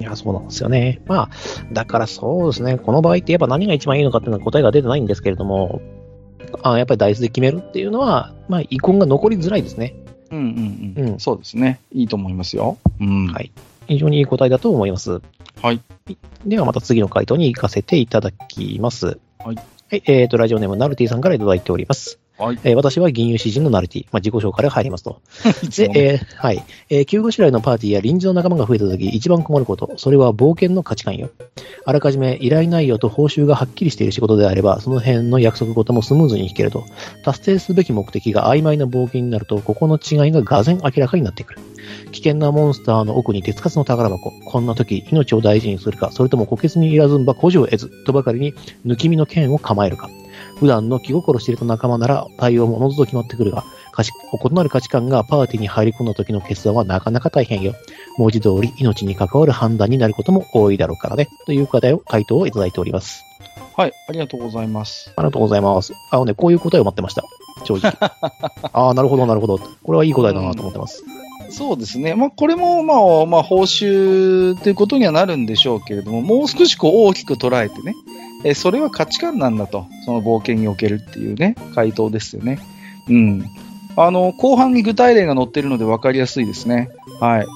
[0.00, 1.00] いや、そうなんですよね。
[1.06, 1.30] まあ、
[1.72, 5.80] だからそうですね、この場合ってやっぱ何が一番いいのかっていうのは答えが出てないんですけれども、
[6.62, 9.94] あやっぱりダイスで決めるっていうのは、まあ、遺恨が残りづらいですね。
[10.30, 11.08] うんうんうん。
[11.12, 11.80] うんそうですね。
[11.92, 12.78] いいと思いますよ。
[13.00, 13.26] うん。
[13.28, 13.52] はい
[13.86, 15.20] 非常にいい答えだと思います。
[15.60, 15.80] はい。
[16.44, 19.18] ではまた次の回答に行かせていただきます。
[19.38, 19.56] はい。
[19.56, 22.18] はい、えっ、と、ラジオネームナルティさんからいただいております。
[22.38, 22.58] はい。
[22.64, 24.04] えー私は銀融詩人のナルティ。
[24.04, 25.20] まあ、自己紹介が入りますと。
[25.76, 26.64] で、えーはい。
[26.88, 31.30] えー、救護シライのパーティーや臨時の仲間が増えた時、一番困ること、それは冒険の価値観よ。
[31.84, 36.84] あらかじめ依頼内容と報酬がはっきりしている仕事であれば、その辺の約束事もスムーズにいけると、
[37.24, 41.60] 達成すべき目的が曖昧な冒険になると、ここの違いががぜん明らかになってくる。
[42.12, 44.32] 危険なモンスターの奥に手つかずの宝箱。
[44.44, 48.54] こんな時、命を大事にするか、それとも虎穴にいらずんば古事を得ず、とばかりに
[48.86, 50.08] 抜き身の剣を構えるか。
[50.58, 57.74] 普段の気心知れた仲間なら対応もおのずと決まってくるが、価値異なる価値観がパーティーに入り込んだ時の決断はなかなか大変よ。
[58.18, 61.28] 文字通り命に関わる判断になることも多いだろうからね。
[61.46, 63.24] という答えを、回答をいただいております。
[63.76, 63.92] はい。
[64.08, 65.12] ありがとうございます。
[65.16, 65.92] ありがとうございます。
[66.10, 67.22] あのね、こういう答えを待ってました。
[67.64, 67.92] 正直。
[68.72, 69.58] ああ、なるほど、なるほど。
[69.58, 71.04] これはいい答えだなと思ってます。
[71.50, 72.14] そうですね。
[72.14, 77.94] まあ、これも、まあ、まあ、報酬ということにはなるんでしょうけれども、もう少しこう大きく捉えてね、
[78.44, 82.58] えーそれは価値観なんだと、その冒険におけるっていうね、回答ですよね。
[83.08, 83.44] うん。
[83.96, 86.90] あの、後半に具体例が載ってるので分かりやすいですね。
[87.20, 87.46] はい。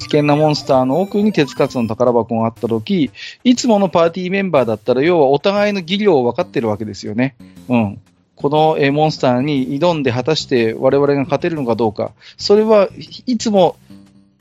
[0.00, 3.10] 危険なモンスターの奥に鉄カツの宝箱があった時、
[3.44, 7.36] いつものパーティーメンバーだったら、要はお互いの技量を分かってるわけですよね。
[7.68, 8.00] うん。
[8.34, 12.12] このえモンスターに挑んで果たして我々が勝てるのかどうか。
[12.36, 12.88] それは
[13.26, 13.76] いつも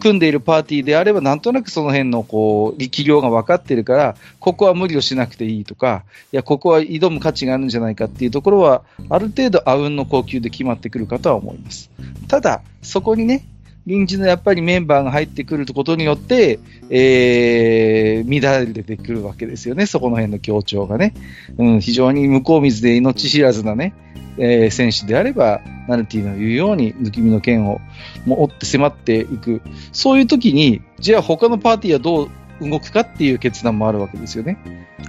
[0.02, 11.90] 組んでいるパーティーであれば、なんとなくその辺のこう力量が分かってるから、ここは無理をしなくていいとか、いや、ここは挑む価値があるんじゃないかっていうところは、ある程度あうんの呼吸で決まってくるかとは思います。
[12.28, 13.46] ただ、そこにね、
[13.86, 16.60] 臨時のやっぱりメンバーが入ってくることによって、
[16.90, 21.14] えー、乱れてくるわけですよね、そこの辺の協調がね。
[21.58, 23.94] うん、非常に向こう水で命知らずなね、
[24.38, 27.82] えー選手であれば、ナルティの言うように、抜き身の剣を
[28.26, 29.62] もう追って迫っていく。
[29.92, 34.60] そういう時に、じゃあ他のパーティーはどう動くかっていう決断もあるわけですよね。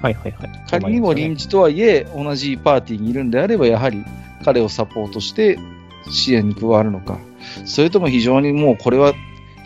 [0.01, 0.65] はいはいはい。
[0.71, 4.03] 仮にも臨時とはいえ、同じパーティーにいるんであれば、やはり
[4.45, 5.59] 彼をサポートして
[6.11, 7.19] 支援に加わるのか。
[7.65, 9.15] それとも非常にもうこれは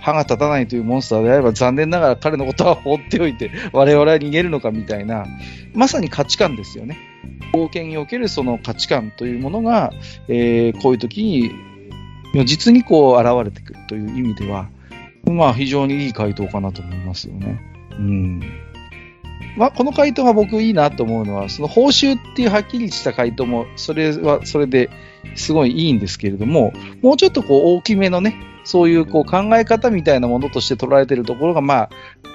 [0.01, 5.27] 歯が立たないというモンスターであれば、残念ながら彼のことは放っておいて、我々は逃げるのかみたいな、
[5.75, 6.97] まさに価値観ですよね。
[7.53, 9.93] 冒険におけるその価値観というものが、
[10.29, 11.51] えーこういう時に、
[12.45, 14.69] 実にこう現れてくるという意味では、
[15.25, 17.61] まあ非常にいい回答かなと思いますよね。
[17.99, 18.41] うん。
[19.57, 24.91] まあ、この回答が僕いいなと思うのは、その報酬っていうはっきりした回答も、それはそれで
[25.35, 26.73] すごいいいんですけれども、
[27.03, 31.91] もうちょっとこう大きめのね、そういうこう考え方みたいなものとして捉えてるところが、まあ、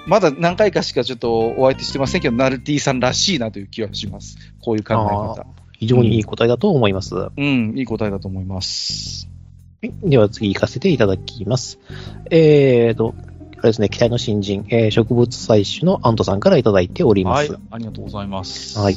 [0.06, 4.36] まだ何回かしかちょっとお相手してませんけど、ナルティさんらしいなという気はします。
[4.60, 5.46] こういう考え方。
[5.72, 7.14] 非常にいい答えだと思います。
[7.14, 9.26] うん、いい答えだと思います。
[9.26, 9.32] はい
[10.04, 11.80] では次行かせていただきます。
[12.30, 13.14] えーと、
[13.58, 17.50] あれですね、期待の新人、えー植物採取のアントさんからいただいております。
[17.50, 18.78] はい、ありがとうございます。
[18.78, 18.96] はい。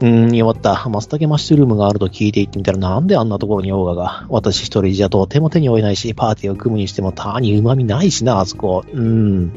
[0.00, 0.88] うーん、弱った。
[0.88, 4.26] マスタケマッシュルームがあると聞いていってみたら、なんであんなところにオーガが？
[4.30, 8.84] 私一人じゃとても手に負えないし、パーティーを組むにしても他に旨味ないしな、あそこ。
[8.90, 9.52] うん。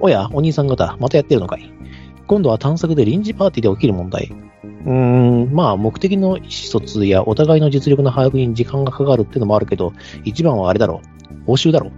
[0.00, 1.70] おや、お兄さん方、またやってるのかい？
[2.26, 4.32] 今度は探索で臨時パーティーで起きる問題。
[4.64, 9.92] うーん、まあ、目的の意思疎通やお互いの実力の把握に時間がかかるってのもあるけど、
[10.24, 11.34] 一番はあれだろう。
[11.44, 11.92] 報酬だろう。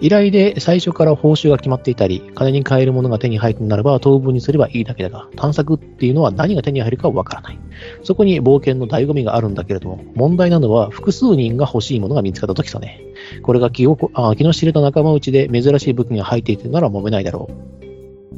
[0.00, 7.58] 依頼で最初から報酬が決まっていたり、金に換えるものが手に入るとならば当分にすればいいだけだが、探索っていうのは何が手に入るかわからない。
[8.02, 13.00] そこに冒険の醍醐味があるんだけれども、問題なのは複数人が欲しいものが見つかった時さね。
[13.42, 17.74] これが気をあ気の知れた仲間内で珍しい武器が入っていてなら揉めないだろう。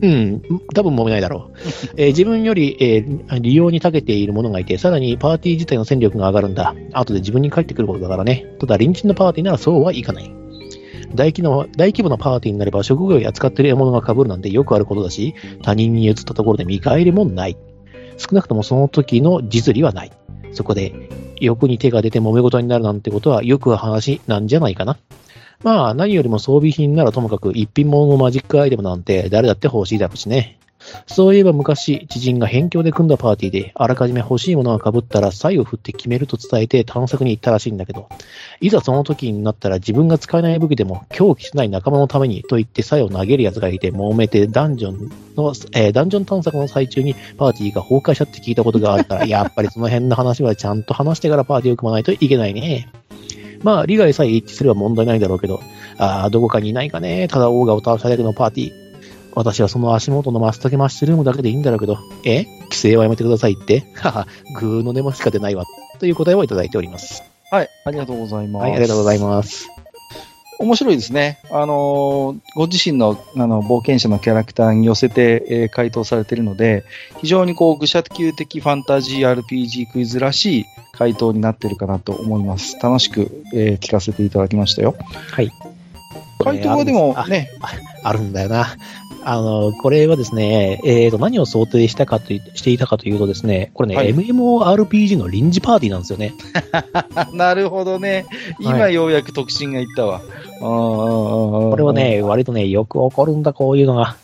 [0.02, 0.42] うん、
[0.74, 1.58] 多分揉めないだろう。
[1.96, 6.74] えー自分より、えー利用に長けている者がいて、さらにパーティー自体の戦力が上がるんだ。
[6.92, 8.46] 後で自分に返ってくることだからね。
[8.58, 10.35] ただ、隣人のパーティーならそうはいかない。
[11.14, 17.56] 大規模大規模なパーティーになれば職業や扱っている獲物が被るなんてよくあることだし、他人に移ったところで見返りもない。
[18.18, 20.12] 少なくともその時の実利はない。
[20.52, 24.96] そこで、欲に手が出て揉め事になるなんてことはよく話なんじゃないかな。
[25.62, 30.58] まあ、何よりも装備品ならともかく一品物のマジックアイテムなんて誰だって欲しいだろうしね。
[31.06, 38.08] そういえば昔、知人が辺境で組んだパーティーで、あらかじめ欲しいものが被ったら、才を振って決めると伝えて探索に行ったらしいんだけど、
[38.60, 52.88] いざその時になったら自分が使えない武器でも狂気しない仲間のためにと言って才を投げる奴がいて揉めてダンジョンの、えーダンジョン探索の最中にパーティーが崩壊したって聞いたことがあるから、 やっぱりその辺の話はちゃんと話してからパーティーを組まないといけないね。
[53.62, 55.60] まあ、利害さえ一致すれば問題ないだろうけど、
[55.98, 57.26] ああ、どこかにいないかね。
[57.28, 58.85] ただ、オーガを倒しただけのパーティー。
[59.36, 62.44] 私はその足元のマスタケマッシュルームだけでいいんだろうけど、え？
[62.64, 63.84] 規制はやめてくださいって？
[63.94, 64.26] はは、
[64.58, 65.64] グーの根もしか出ないわ。
[66.00, 67.22] という答えをいただいております。
[67.50, 68.62] はい、ありがとうございます。
[68.62, 69.68] はい、ありがとうございます。
[70.58, 71.38] 面白いですね。
[71.50, 76.84] あのーご自身のあの冒険者のキャラクターに寄せて、えー回答されているので、
[77.20, 82.78] 非常にこう、愚者級的ファンタジー RPG クイズらしい回答になっているかなと思います。
[82.82, 84.96] 楽しく、えー聞かせていただきましたよ。
[85.30, 85.50] はい。
[86.38, 87.50] 回答はでもね、
[88.02, 88.76] あるんだよな。
[89.28, 96.34] あの、これはですね、えーと、何を想定したかとい、していたかというとですね、これね、はい MMORPG の臨時パーティーなんですよね。
[97.34, 98.26] なるほどね。
[98.60, 100.20] 今はいようやく特進がいったわ。
[100.60, 104.16] ここれは、ね、割とね、よく起こるんだ、こういうのが。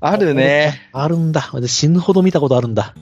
[0.00, 0.82] あるね。
[0.92, 1.48] あるんだ。
[1.54, 2.94] 私死ぬほど見たことあるんだ。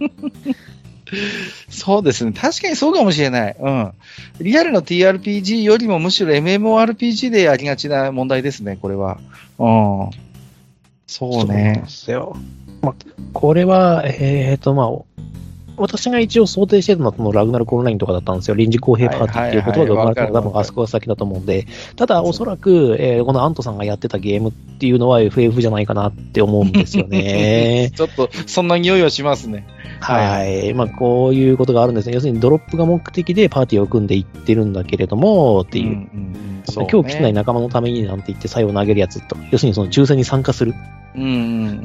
[1.68, 2.32] そうですね。
[2.32, 3.56] 確かにそうかもしれない。
[3.58, 3.92] うん。
[4.40, 9.18] リアルの TRPG よりもむしろ MMORPG でありがちな問題ですね、これは。
[9.58, 10.10] うん。
[11.06, 11.88] そうねそうで。
[11.88, 12.36] すよ。
[12.82, 12.94] まあ、
[13.32, 14.88] これは、えーと、まあ、
[15.80, 18.54] 私が一応想定してたのは、このラグナルコオンラインとかだったんですよ。
[18.54, 21.66] 臨時公平パーティーっていう言葉が生まれたのが、多分あそこが先だと思うんで、
[21.96, 27.92] ただ、おそらく、えーこのアントさんがやってたゲームっていうのは FF じゃないかなって思うんですよね。
[27.96, 29.66] ちょっと、そんな匂いはしますね。
[30.00, 30.74] はい。
[30.74, 32.14] まあ、こういうことがあるんですね。
[32.14, 35.86] 要するに、ドロップが目的でパーティーを組んでいってるんだけれども、っていう。
[35.86, 35.96] んんう
[36.56, 39.36] んそうね今日来てない仲間のためになんて言って、作用を投げるやつと。
[39.50, 40.74] 要するに、その抽選に参加する。
[41.12, 41.18] って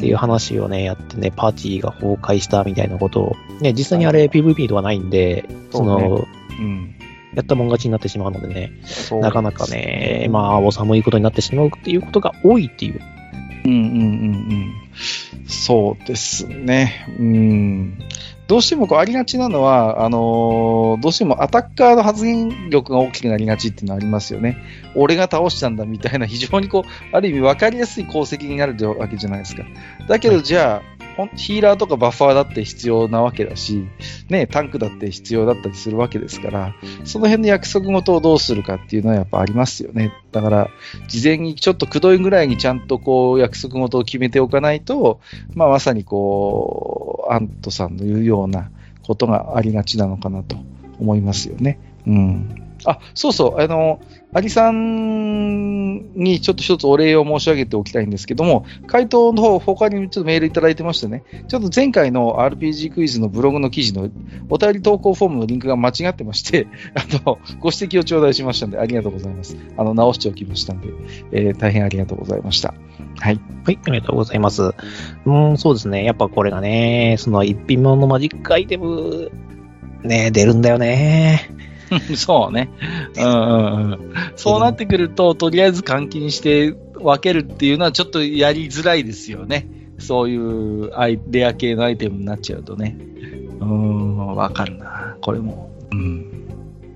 [0.06, 6.26] いう話をね、やってね、パーティーが崩壊したみたいなことを、ね、実際にあれ PVP とかないんで、その、
[6.60, 6.96] うん。
[7.34, 13.02] やったもん勝ちになってしまうのでね、そうなかなかね、まあ、お寒いことになってしまうっていうことが多いっていう。
[13.66, 15.48] うんうんうんうん。
[15.48, 17.08] そうですね。
[17.20, 18.00] うん。
[18.48, 24.58] どうしてもこうありがちなのは、あのーどうしてもアタッカーの発言力が大きくなりがちっていうのはありますよね。
[24.96, 29.64] 俺が倒したんだみたいな非常にこう、ある意味分かりやすい功績になるわけじゃないですか。
[30.08, 30.95] だけどじゃあ、ほん
[31.36, 33.88] ヒーラーとかバッファーだって必要なわけだし、
[34.30, 40.12] ね、タンクだって必要だったりするわけですから、その辺の約束事をどうするかっていうのはやっぱありますよね。
[40.32, 40.70] だから、
[41.08, 45.22] 事前にちょっとくどいぐらいにちゃんとこう約束事を決めておかないと、
[45.54, 48.70] まあまさにこう、アントさんの言うような
[49.04, 50.58] ことがありがちなのかなと
[51.00, 51.80] 思いますよね。
[52.06, 52.65] うん。
[52.86, 54.00] あ、そうそう、あの、
[54.34, 64.10] アリさんにちょっと一つお礼を申し上げておきたいんですけども、回答の方、他にちょっとメールいただいてましてね、ちょっと前回の RPG クイズのブログの記事の
[64.50, 69.58] お便り投稿フォームのリンクが間違ってまして、 あの、ご指摘を頂戴しましたので、ありがとうございます。
[69.78, 70.90] あの、直しておきましたので、
[71.32, 72.74] えー大変ありがとうございました。
[73.20, 73.40] はい。
[73.64, 74.74] はい、ありがとうございます。
[75.26, 76.04] うん、そうですね。
[76.04, 79.32] やっぱこれがね、その一品物のマジックアイテム、
[80.04, 81.50] ね、出るんだよね。
[82.16, 82.70] そうね。
[83.18, 84.14] うんうん。
[84.36, 89.68] そうなってくると、とりあえず換金して分けるっていうのはちょっとやりづらいですよね。
[89.98, 92.98] そういうアイレア系のアイテムになっちゃうとね。
[93.60, 95.16] うん、わかるな。
[95.22, 95.72] これも。
[95.92, 96.45] うん。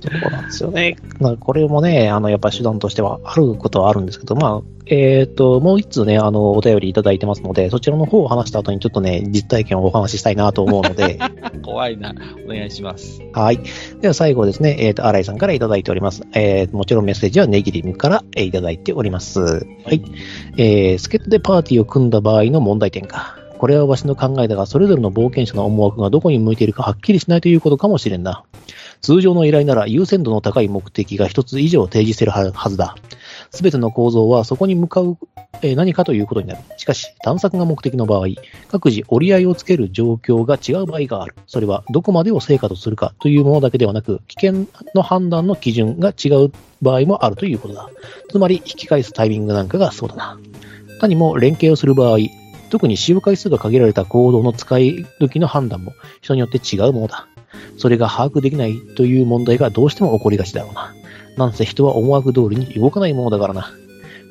[0.02, 0.98] そうなんですよね。
[1.20, 11.20] まあこれもね、あの、やっぱ手段としてはあることはあるんですけど、まあ、えっ、と、もう一つね、あの、お便りいただいてますので、そちらの方を話した後にちょっとね、実体験をお話ししたいなと思うので、
[11.64, 12.16] 怖いな。
[12.46, 13.22] お願いします。
[13.34, 13.60] はい。
[14.02, 16.24] では最後ですね、えっ、と、新井さんからいただいております。
[16.34, 19.42] えー、もちろんメッセージはネギリムから、えーいただいております。
[19.42, 20.02] はい。
[20.58, 23.39] えー、助っ人でパーティーを組んだ場合の問題点か。
[23.60, 28.46] これはわしの考えだが、それぞれの冒険者の思惑がどこに向いているかはっきりしないということかもしれんな。
[29.02, 32.96] 通常の依頼なら優先度の高い目的が一つ以上提示しているはずだ。
[33.52, 35.18] すべての構造はそこに向かう、
[35.62, 36.62] えー何かということになる。
[36.78, 38.28] しかし、探索が目的の場合、
[38.70, 41.36] 各自折り合いをつける状況が違う場合がある。
[41.46, 47.90] それはどこまでを成果とするかというものだけではなく、危険の判断の基準が違う場合もあるということだ。
[48.30, 50.40] つまり、引き返すタイミングなんかがそうだな。
[51.00, 52.18] 他にも連携をする場合、
[52.70, 57.28] 特に使用回数が限られた行動の使い時の判断も人によって違うものだ。
[57.78, 60.94] それが把握できないという問題がどうしても起こりがちだろうな。
[61.38, 63.72] なんせ人は思惑通りに動かないものだからな。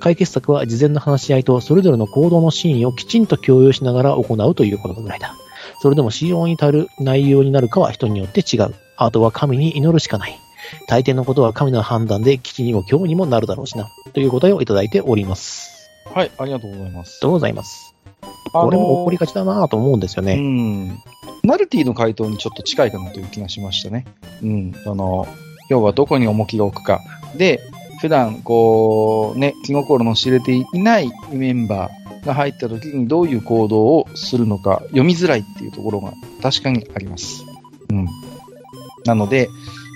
[0.01, 5.35] 解決策は事前の話し合いとそれぞれの行動の真意をきちんと共有しながら行うということぐらいだ。
[5.81, 8.75] それでも使用に足る内容になるかは人によって違う。
[8.97, 10.39] あとは神に祈るしかない。
[10.87, 13.89] 大抵のことは神の判断で基地にも今日にもなるだろうしな。
[14.13, 15.91] という答えをいただいております。
[16.05, 17.09] はい、ありがとうございます。
[17.09, 17.88] ありがとうございます。
[18.53, 20.37] これも起こりがちだなと思うんですようね。
[20.37, 20.99] ん。
[21.45, 24.07] ナルティの回答にちょっと近いかなという気がしましたね。
[24.43, 24.73] うん。
[24.85, 25.27] その、
[25.69, 27.01] 要はどこに重きが置くか。
[27.37, 27.61] で、
[28.01, 36.13] 普段、こう、ね、気心の知れていないメンバーが入った時にどういう行動をするのか読みづらいっていうところが
[36.43, 37.45] 確かにあります。
[37.91, 38.07] うん。
[39.05, 39.49] なので、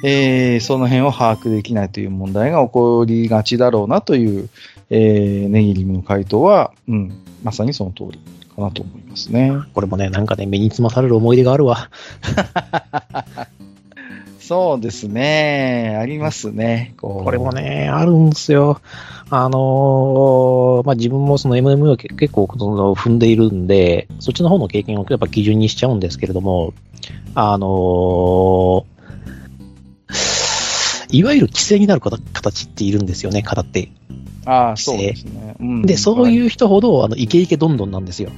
[0.05, 4.49] えー、その辺を把握できないという問題が起こりがちだろうなという、
[4.95, 7.11] えー、ネギリムの回答は、うん、
[7.43, 8.21] まさにその通り
[8.55, 9.51] かなと思いますね。
[9.73, 11.89] これもね、なんかね、目につまされる思い出があるわ。
[14.39, 15.97] そうですね。
[15.99, 16.93] ありますね。
[16.99, 17.53] これも。
[17.53, 18.83] ね、あるんですよ。
[19.31, 26.75] あのーまあ、自分もその MMO をけ結構その踏んでいるんで、そっちの方の経験をやっぱ基準にしちゃうんですけれども、
[27.35, 28.85] あのー
[31.13, 33.91] いわゆる規制になる方形っているんですよね、方って。
[34.45, 35.55] ああ、そうですね。
[35.61, 38.31] うんで、そういう人ほど、あの、イケイケどんどんなんですよ。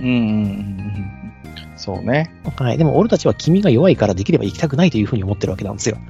[0.00, 1.32] うんうんうんうん。
[1.76, 2.32] そうね。
[2.56, 2.78] はい。
[2.78, 5.96] でも俺たちは君が弱いからできれば行きたくないというふうに思ってるわけなんですよ。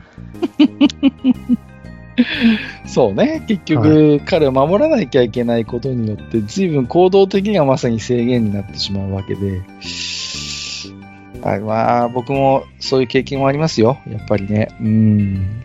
[2.87, 3.45] そうね。
[3.47, 9.63] 結局、彼を守らなきゃいけないことによって、随分行動的にはまさに制限になってしまうわけで。
[11.43, 13.99] はい、まあ、僕もそういう経験はありますよ。
[14.09, 14.69] やっぱりね。
[14.81, 15.63] うん。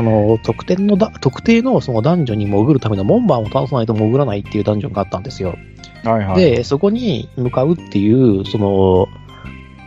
[0.00, 5.56] あの、特定のだ、特定のその男女に潜るための門番を倒さないと潜らないっていうダンジョンがあったんですよ。
[6.04, 6.40] はいはい。
[6.40, 9.08] で、そこに向かうっていう、その、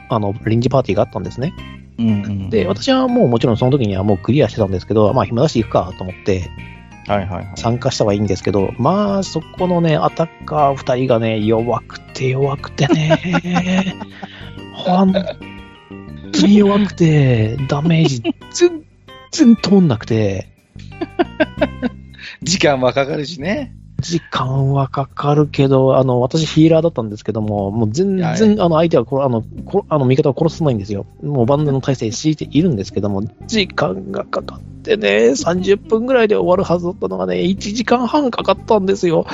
[0.09, 1.55] あの、臨時パーティーがあったんですね。
[1.97, 6.51] うんうん、で、私はもうもちろんその時にはもうクリアしてたんですけど、まあ暇だし行くかと思って
[7.07, 7.47] はいはいはい。
[7.55, 13.95] 参加したはいいんですけど、まあそこのね、アタッカー二人がね、弱くて弱くてね、
[14.73, 15.19] ほんと
[16.47, 18.83] に弱くて、ダメージ全
[19.33, 20.49] 然通んなくて、
[22.41, 23.75] 時間はかかるしね。
[24.03, 31.05] 時間はかかるけど、あの、私ヒーラーだったんですけども、もう全はい然、あの、相手はこれ、あの、こあの、味方を殺さないんですよ。
[31.23, 39.25] もう万全の体制敷いているんですけども、時間がかかってね、30分ぐらいで終わるはずだったのがね、1時間半かかったんですよ。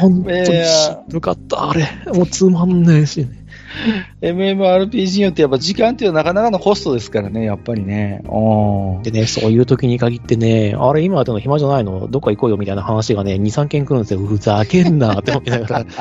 [0.00, 1.88] 本当にしんどかった、あれ。
[2.14, 3.39] もうつまんねえし、ね。
[4.20, 8.22] MMORPG によってやっぱ時間っていうのはなかなかのコストですからね、やっぱりね。
[8.24, 12.08] うんでね、そういう時に限ってね、あれ、今やってんの暇じゃないの？
[12.08, 14.20] どっか行こうよみたいな話がね、2、3件来るんですよ。
[14.20, 15.86] ふざけんなって思いながら。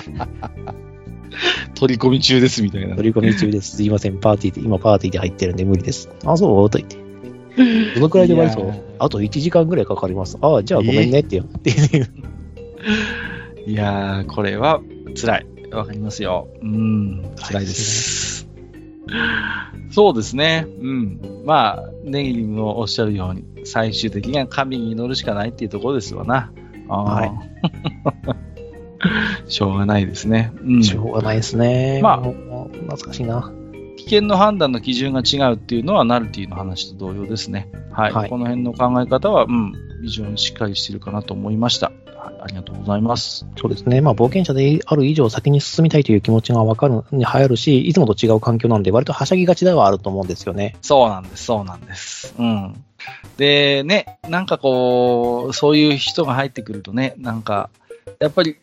[1.75, 2.95] 取り込み中ですみたいな。
[2.95, 3.77] 取り込み中です。
[3.77, 6.09] すいません、パーティーで、今パーティーで入ってるんで無理です。
[6.25, 6.69] あ、そう？
[6.69, 6.97] と言って。
[7.95, 10.37] どのくらいで終わりそいうあと1時間ぐらいかかります。
[10.41, 11.43] ああ、じゃあごめんねってよ。
[11.43, 11.71] って。
[13.67, 14.81] いやー、これは
[15.19, 15.45] 辛い。
[15.71, 16.47] わかりますよ。
[16.61, 18.47] うん、辛いです。
[19.91, 20.67] そうですね。
[20.67, 21.43] うん。
[21.45, 26.51] まあ、ネギリムのおっしゃるように、最終的には神に祈るしかないっていうところですわな。
[26.87, 27.31] はい
[29.47, 30.51] しょうがないですね。
[30.61, 30.83] うん。
[30.83, 32.01] しょうがないですね。
[32.03, 33.51] まあ懐かしいな。
[33.97, 37.69] 危険の判断の基準が違うっていうのは、ナルティの話と同様ですね。
[37.91, 38.13] はい。
[38.13, 41.91] はいこの辺の考え方は、うん、非常にしっかりしているかなと思いました。
[42.19, 43.45] はい、ありがとうございます。
[43.57, 44.01] そうですね。
[44.01, 50.75] まあ、冒険者である以上先に進みたいという気持ちがわかる、に流行るし、いつもと違う環境なんで、割とはしゃぎがちではあると思うんですよね。
[50.81, 52.35] そうなんです、そうなんです。
[52.37, 52.83] うん。
[53.37, 57.69] で、ね、なんかこう、そういう人が入ってくるとね、なんか、
[58.19, 58.57] やっぱり、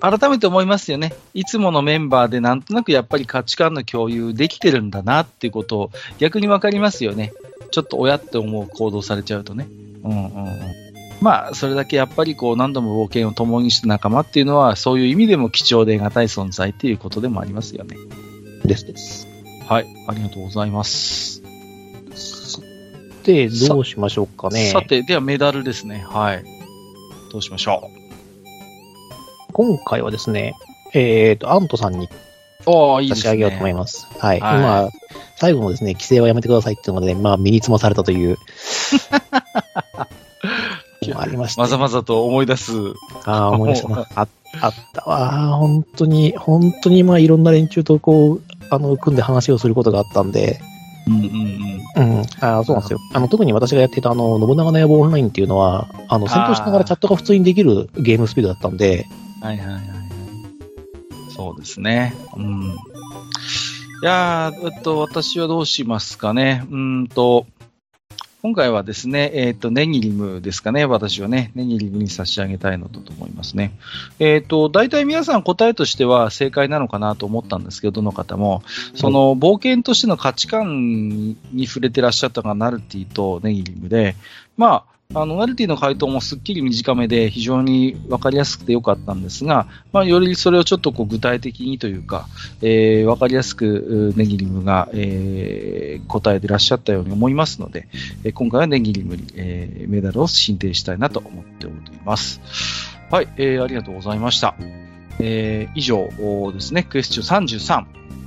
[0.00, 1.14] 改めて思いますよね。
[1.32, 7.32] いつものメンバーでなんとなくやっぱり価値観の共有できてるんだなっていうことを逆にわかりますよね。
[7.70, 9.66] ちょっと親って思う行動されちゃうとね。
[10.04, 10.85] うんうんうん。
[11.20, 17.96] まあ、それだけやっぱりこう何度も冒険を共にした仲間っていうのはそういう意味でも貴重で堅い存在っていうことでもありますよね。
[18.64, 19.26] ですです。
[19.66, 19.86] はい。
[20.06, 21.42] ありがとうございます。
[23.24, 24.70] で、どうしましょうかね。
[24.70, 26.06] さて、ではメダルですね。
[26.08, 26.44] はい。
[27.32, 27.90] どうしましょ
[29.52, 30.54] 今回はですね、
[30.94, 32.08] えっ、と、アントさんに。
[32.64, 34.06] 差し上げようと思います。
[34.18, 34.40] はい。
[34.40, 34.90] はい今、
[35.36, 38.38] 最後のですね、規制はやめてくださいっていうのがね、まあ、身につまされたという。
[41.26, 42.72] ありました、まざまざと思い出す。
[43.24, 44.06] ああ、思い出したな。
[44.14, 44.26] あ
[44.60, 45.56] あったわ。
[45.56, 50.60] 本当に、本当に、まあ、いろんな連中とこう、あの、組んで話をすることがあったんで、
[51.06, 51.22] うんうん
[51.96, 52.18] うん。
[52.18, 52.26] うん。
[52.40, 52.98] ああ、そうなんですよ。
[53.12, 59.06] あの、特に私がやっていた、あの、信長の野望オンラインっていうのは、あの、戦闘しながらチャットが普通にできるゲームスピードだったんで、
[59.40, 59.84] はいはいはいはい。
[61.30, 62.14] そうですね。
[62.36, 62.76] うん。
[64.02, 66.64] いやー、えっと、私はどうしますかね。
[66.70, 67.46] うーんと、
[68.42, 73.72] 今回はですね、えっ、と、ネギリムですかね、私はね、ネギリムに差し上げたいのだと思いますね。
[74.18, 78.62] えっ、と、大体皆さん答えとしては正解なのかなと思ったんですけど、どの方も、
[78.94, 84.16] その、冒険としての価値観に触れてらっしゃったのがナルティとネギリムで、
[84.56, 92.26] まあ、あの、ナルティの回答もすっきり短めで非常にわかりやすくてよかったんですが、まあ、よりそれをちょっとこう具体的にというか、
[92.60, 97.88] えー、わかりやすくネギリムが、えー答えてらっしゃったように思いますので、
[98.24, 102.40] えー今回はネギリムに、えーメダルを進呈したいなと思っております。
[103.10, 104.54] はい、えーありがとうございました。
[105.18, 106.08] えー以上
[106.52, 107.84] ですね、クエスチョン33、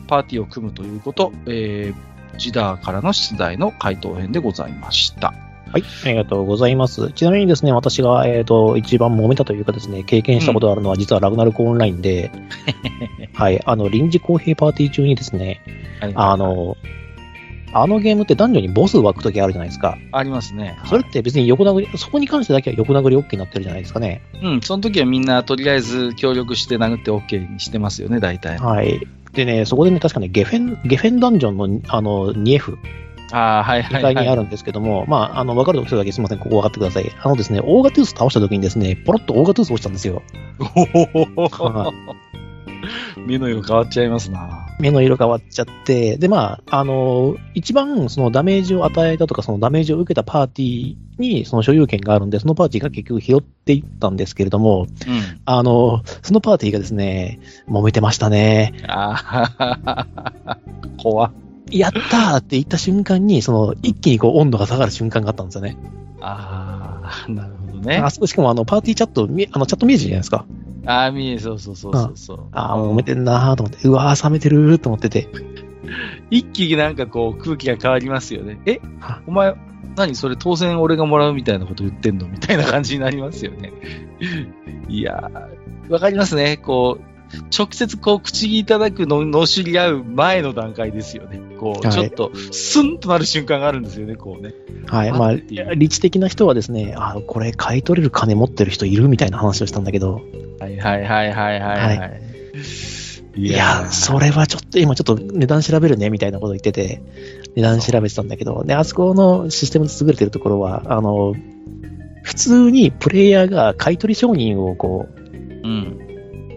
[0.07, 5.48] パーティーを組むということ、えージダーからの出題の回答編でございました。
[5.71, 7.11] はい、ありがとうございます。
[7.11, 12.31] ちなみにですね、私が、えっ、と、一番揉めたというかですね、経験したことがあるのは、実はラグナルクオンラインで、
[13.33, 15.61] はい、あの、臨時公平パーティー中にですね、
[16.15, 16.75] あの、
[17.71, 19.97] あのゲームって男女にボス湧くときあるじゃないですか。
[20.11, 20.79] ありますね。
[20.85, 24.23] それって別に横殴り、そこに関してだけは横殴り OK になってるじゃないですかね。
[24.41, 28.57] うん、その時はみんなとりあえず協力して殴って OK にしてますよね、大体。
[28.57, 29.07] はい。
[29.33, 32.77] でね、そこでね、確かね、ゲフェン、ゲフェンダンジョンの、あの、2F、
[33.31, 34.15] ああ、はい2はいはい。
[34.15, 37.11] 階にあるんですけども、まあ、あの、わかる人だけすみません、ここ分かってください。
[37.21, 40.21] あのですね、オーガトゥース倒した時にですね、ポロッとオーガトゥース落ちたんですよ。
[40.59, 41.91] は
[43.27, 44.67] 目の色変わっちゃいますな。
[44.79, 54.87] 目の色変わっちゃって、で、まあ、あの、一番そのダメージを与えたとか、そのダメージを受けたパーティーにその所有権があるんで、そのパーティーが結局拾っていったんですけれども、うん。
[55.45, 58.73] あの、そのパーティーがですね、揉めてましたね。
[58.87, 60.57] ああ、
[60.97, 61.31] 怖っ
[61.71, 65.77] やったーって言った瞬間に、その、一気にこう温度が下がる瞬間があったんですよね。
[66.21, 68.09] ああ、なるほどねあ。
[68.09, 70.45] そこしかもあの、パーティーチャット、みあの、チャット見えるじゃないですか。
[70.85, 72.39] ああ、見え、そうそうそうそうそう。
[72.51, 75.27] ああ、揉めてんなーと思って、うわー冷めてるーと思ってて。
[76.29, 78.59] 一気になんかこう空気が変わりますよね。
[78.65, 79.55] えはお前、
[79.95, 82.27] 何それ当然俺がもらうみたいなこと言ってんの？
[82.27, 83.73] みたいな感じになりますよね。
[84.87, 86.57] いやー、わかりますね。
[86.57, 87.03] こう、
[87.57, 91.39] 直接こう口にいただくの、のしり合う前の段階ですよね。
[91.59, 94.53] こう、はいちょっと、スンとなる瞬間があるんですよね、こうね。
[94.87, 95.11] はい。
[95.11, 95.33] まあ、
[95.75, 100.21] 理知的な人はですね、あこれ買い取れる金持ってる人いるみたいな話をしたんだけど、
[100.59, 102.21] はいはいはいはいはい、はい。
[103.35, 107.01] いいや、それはちょっと、今ちょっと値段調べるねみたいなこと言ってて、
[107.55, 111.35] 値段調べてたんだけど、で、あそこのシステムで優れてるところは、あの、
[112.23, 116.08] 普通にプレイヤーが買い取り承認をこう、うん。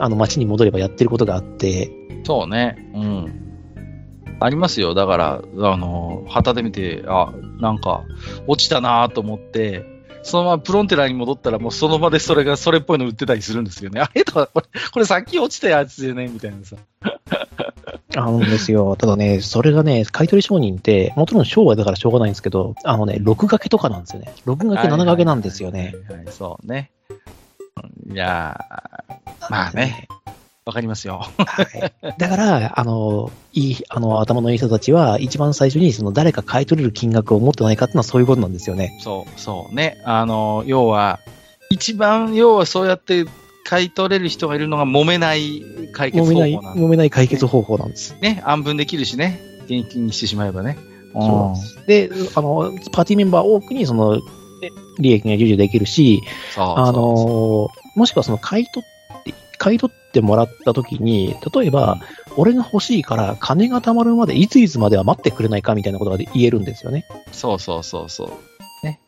[0.03, 1.93] あの街に戻ればやってることがあって、
[2.25, 2.91] そうね。
[2.93, 3.43] うん。
[4.41, 4.95] ありますよ。
[4.95, 8.03] だから、あの、旗で見て、あ、なんか、
[8.49, 9.85] 落ちたなと思って、
[10.25, 14.01] そのままプロンテラに戻ったら、もうその場でそれが、それっぽいの売ってたりするんですよね。
[14.03, 16.77] あれとか、これ、これさっき落ちたやつよねみたいなさ。
[18.17, 18.97] あのですよ。
[18.97, 24.33] ただね、それがね、買い取り承認って、もちろん商売だからしょうがないんですけど、あのね、6掛けとかなんですよね。
[24.47, 25.95] 6掛け、7掛けなんですよね。
[26.09, 26.35] はいはいはい。
[26.35, 26.91] そうね。
[28.11, 30.09] いやー、まあね、
[30.65, 31.27] わかりますよ。
[31.39, 31.93] はい。
[32.19, 38.97] だから、あの、いい、あの、頭のいい人たちは、一番最初に、その、誰か買い取れる金額を持ってないかっていうのはそういうことなんですよね。
[39.01, 40.01] そう、そうね。
[40.05, 41.19] あの、要は、
[41.71, 43.25] 一番、要はそうやって
[43.65, 45.63] 買い取れる人がいるのが揉めない
[45.93, 48.17] 解決方法なん揉めない解決方法なんです。
[48.21, 50.79] ね、安分できるしね、現金にしてしまえばね。
[51.15, 54.21] そうで、あの、パーティーメンバー多くに、その、え
[54.99, 56.23] 利益が授受できるし、
[56.55, 58.92] そうあの、もしくはその、買い取って、
[59.63, 62.01] 買い取ってもらった時に、例えば、
[62.37, 67.07] 俺が欲しいから、金が貯まるまで、いついつまでは待ってくれないかみたいなことが言えるんですよね。
[67.31, 68.85] そうそうそうそう。
[68.85, 68.99] ね。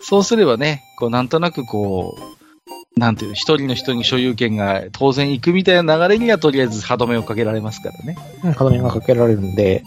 [0.00, 8.16] そうすればね、こう、なんとなくこう、なんていうの、一人の人に所有権が当然行くみたいな流れにはとりあえず歯止めをかけられますからね。
[8.44, 9.84] うん、歯止めがかけられるんで、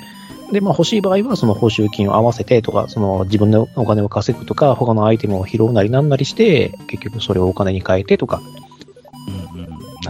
[0.51, 8.43] で、まあ欲しい場合はその報酬金を合わせてとか、その自分でお金を稼ぐとか、他のアイテムを拾うなりなんなりして、結局それをお金に変えてとか。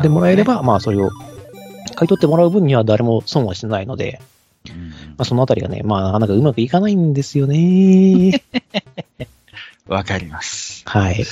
[0.02, 1.10] でもらえれば、まあそれを
[1.96, 4.22] 買い取ってもらう分には誰も損はしてないので、
[4.70, 8.42] うん、まあそのあたりがね、まあなかなかうまくいかないんですよね。
[9.88, 10.84] わかります。
[10.86, 11.24] はい。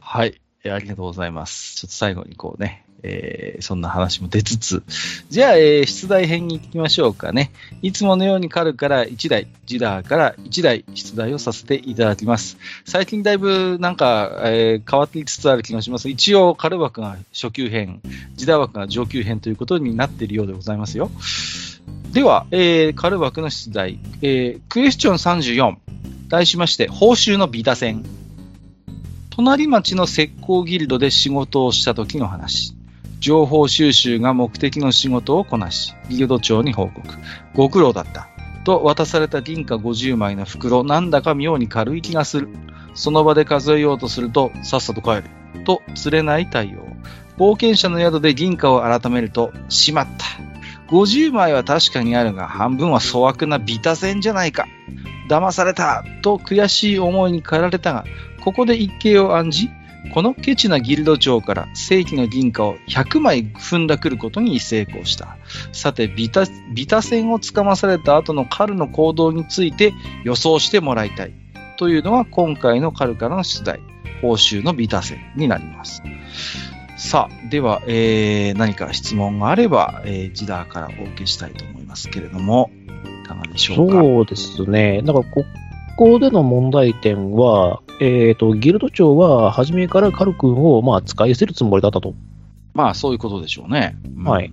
[0.00, 0.40] はい。
[0.64, 1.76] えーありがとうございます。
[1.76, 4.82] ちょっと最後にこうね、えーそんな話も出つつ、
[5.30, 7.52] じゃあ、えー出題編に行きましょうかね。
[7.82, 12.56] いつものようにカルから1台、ジダーから1台出題をさせていただきます。
[12.84, 16.08] 最近だいぶなんか、えー変わってきつつある気がします。
[16.08, 18.00] 一応、カル枠が初級編、
[18.34, 21.10] ジダー枠が上級編ということになっているようでございますよ。
[22.12, 25.76] では、えーカル枠の出題、えークエスチョン34、
[26.28, 28.04] 題しまして、報酬のビタ戦。
[29.30, 32.73] 隣町の石膏ギルドで仕事をした時の話。
[33.24, 37.08] 情報収集が目的の仕事をこなし、ギルド長に報告。
[37.54, 38.28] ご苦労だった。
[38.64, 42.50] と渡された銀貨50枚の袋、なんだか妙に軽い気がする。
[42.92, 45.24] その場で数えようとすると、さっさと帰る。
[45.64, 46.86] と、釣れない対応。
[47.38, 50.26] 冒険者の宿で銀貨を改めると、しまった。
[50.92, 54.66] 50枚は確かにあるが、半分は粗悪なビタ銭じゃないか。
[55.30, 58.04] 騙されたと悔しい思いに駆られたが、
[58.44, 59.70] ここで一計を案じ、
[60.12, 65.38] このケチなギルド長から正規の銀貨を100枚踏んだくることに成功した。
[65.72, 69.92] さて、ビタ、ビタ線をつかまされた後のカルの行動について
[70.24, 71.32] 予想してもらいたい。
[71.78, 73.80] というのは今回のカルからの出題。
[74.22, 76.02] 報酬のビタ線になります。
[76.96, 82.70] さあ、では、えー、何か質問があれば、えー、ジダーからお受けしたいと思いますけれども、
[83.24, 84.00] いかがでしょうか？
[84.00, 85.02] そうですね。
[85.02, 85.44] だか、こ
[85.96, 92.14] こでの問題点は、えっ、と、ギルド長は初めからカル君を、まあ、使い捨てるつもりだったと。
[92.74, 93.96] まあ、そういうことでしょうね。
[94.16, 94.52] うんはい。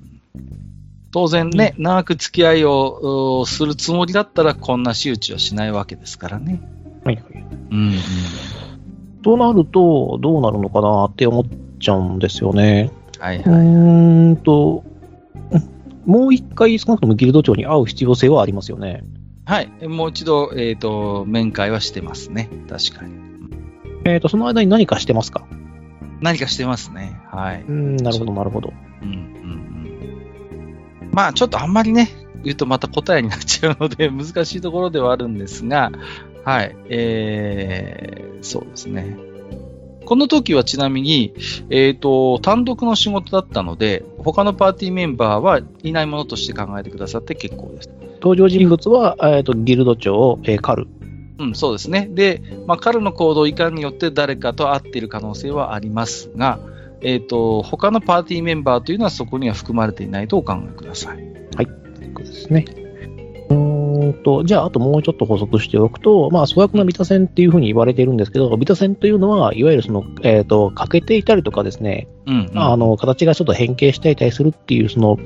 [1.12, 6.62] 当然ね、長く付き合いをうするつもりだったら、こんな仕打ちはしないわけですからね。
[7.04, 7.46] はいはい。
[7.72, 7.94] うん、うん。
[9.22, 11.46] となると、どうなるのかなって思っ
[11.80, 12.92] ちゃうんですよね。
[13.20, 13.60] はい、うはい。
[13.66, 14.84] ーんと、
[16.06, 19.04] もう一回少なくともギルド長に会う必要性はありますよね。
[19.52, 19.88] はい。
[19.90, 22.50] もう一度、えっ、と、面会はしてますね。
[22.70, 23.16] 確かに。
[24.06, 25.46] えっ、と、その間に何かしてますか？
[26.22, 27.20] 何かしてますね。
[27.30, 27.62] はい。
[27.64, 28.72] うーん、なるほど、なるほど。
[29.02, 29.16] うん、うん、
[31.02, 31.12] うん。
[31.12, 32.08] まあ、ちょっとあんまりね、
[32.46, 35.92] 言うとまた答えになっちゃうので、 難しいところではあるんですが、
[36.46, 36.74] はい。
[36.88, 39.18] えー、そうですね。
[40.06, 41.34] この時はちなみに、
[41.70, 47.90] えっ、と、単独の仕事だったので、他のパーティーメンバーはいないものとして考えてくださって結構です。
[48.22, 50.88] 登場人物は、えっ、と、ギルド長、えーカル。
[51.40, 52.08] うん、そうですね。
[52.12, 56.60] で、まあ、彼の行動いかんによって誰かと会っている可能性はありますが、
[57.02, 61.32] えっ、と、他のパーティーメンバーというのはそこには含まれていないとお考えください。
[62.16, 62.66] そうですね。
[63.50, 63.81] う
[64.14, 72.60] と、じゃあ、あともうちょっと補足しておくと、まあ、粗悪なビタ線っていうふうに言われているんですけど、ビタ線というのは、いわゆるその、えっ、と、欠けていたりとかですね、うん、うん。
[72.60, 75.18] あの、形がちょっと変形していたりするっていう、その、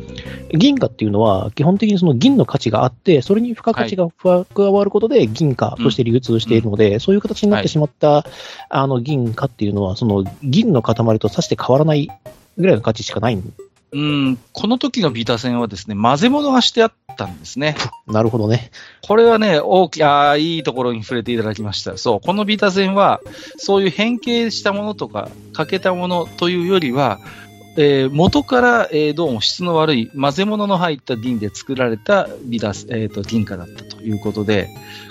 [0.51, 8.25] 銀貨っていうのは、基本的にその銀の価値があって、それに付加価値が加わることで銀貨として流通しているので、そういう形になってしまった、
[8.69, 12.09] あの、銀貨っていうのは、その、銀の塊とさして変わらない
[12.57, 13.37] ぐらいの価値しかない。
[13.91, 17.75] うん、この時のビタ線はですね、混ぜ物がしてあったんですね。
[18.07, 18.71] なるほどね。
[19.01, 21.97] これはね、大き、あーいいところに触れていただきました。
[21.97, 23.21] そう、このビタ線は、
[23.57, 27.19] そういう変形したものとか、欠けたものというよりは、
[27.77, 34.69] えー元から、えーどうも質の悪い混ぜ物の入った銀で作られたビタス、えーと、銀貨だったということで、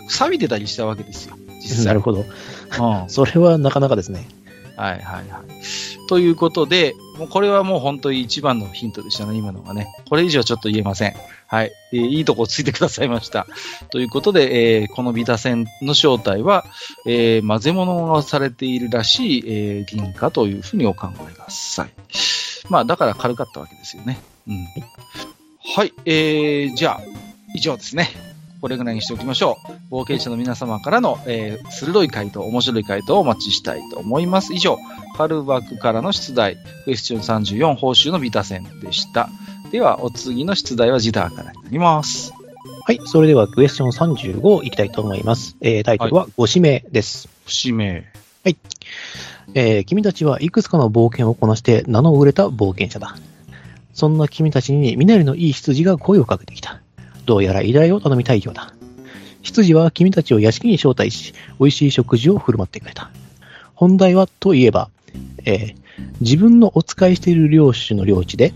[0.08, 1.36] 錆びてたりしたわけですよ。
[1.60, 1.86] 実際。
[1.86, 2.20] なるほど。
[2.20, 2.26] うん
[3.08, 4.28] それはなかなかですね。
[4.76, 6.06] はいはいはい。
[6.08, 9.86] ということで、もうこれはもう本当に一番のヒントでしたね、今のがね。
[10.08, 11.14] これ以上ちょっと言えません。
[11.46, 11.72] はい。
[11.92, 13.46] えーいいとこついてくださいました。
[13.90, 16.64] ということで、えーこのビタ線の正体は、
[17.06, 21.90] えー混ぜ物がされているらしい、え銀貨というふうにお考えください。
[22.68, 24.20] まあ、だから軽かったわけですよね。
[24.48, 24.66] うん。
[25.76, 25.92] はい。
[26.04, 27.00] えー、じゃあ、
[27.54, 28.10] 以上ですね。
[28.64, 29.58] これぐらいにしておきましょ
[29.90, 29.94] う。
[29.94, 34.54] 冒険者の皆様からの、えー鋭い回答、面白い回答をお待ちしたいと思います。
[34.54, 34.78] 以上、
[35.18, 36.56] カルバクからの出題、
[36.86, 39.28] クエスチョン34、報酬のビタ戦でした。
[39.70, 42.32] では、お次の出題はジダーからになります。
[42.86, 43.00] はい。
[43.04, 45.58] それでは、クエスチョン35いきたいと思います。
[45.60, 47.28] えータイトルは、ご指名です。
[47.46, 48.06] 指名。
[49.52, 53.14] えー君たちはいくつかの冒険をこなして名の売れた冒険者だ。
[53.92, 56.80] そんな君たちに身なりのいい羊が声をかけてきた。
[57.26, 58.74] どうやら依頼を頼みたいようだ。
[59.42, 63.10] 羊は君たちを屋敷に招待し、美味しい食事を振る舞ってくれた。
[63.74, 64.90] 本題はといえば、
[65.44, 65.84] えー
[66.20, 68.52] 自分のお使いしている領主の領地で、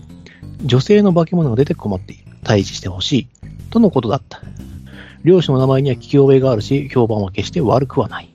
[0.63, 2.23] 女性の化け物が出て困っている。
[2.43, 3.27] 退治してほしい。
[3.69, 4.41] とのことだった。
[5.23, 8.29] 領主の名前には聞き覚えがあるし、評判は決して悪くはない。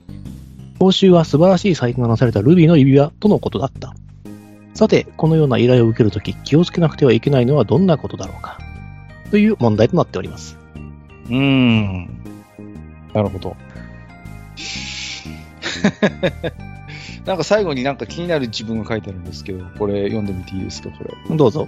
[0.79, 3.95] 報酬は素晴らしい細工がなされたルビーの指輪とのことだった。
[4.73, 8.59] さて、このような依頼を受けるとき気をつけなくてはいけないのはどんなことだろうか。
[9.35, 10.57] という問題となっております。
[11.25, 12.07] うーん。
[13.13, 13.57] なるほど。
[17.25, 21.35] なんか最後になんか気になる自分が書いてあるんですけど、これ読んでみていいですか、これ。
[21.35, 21.67] どうぞ。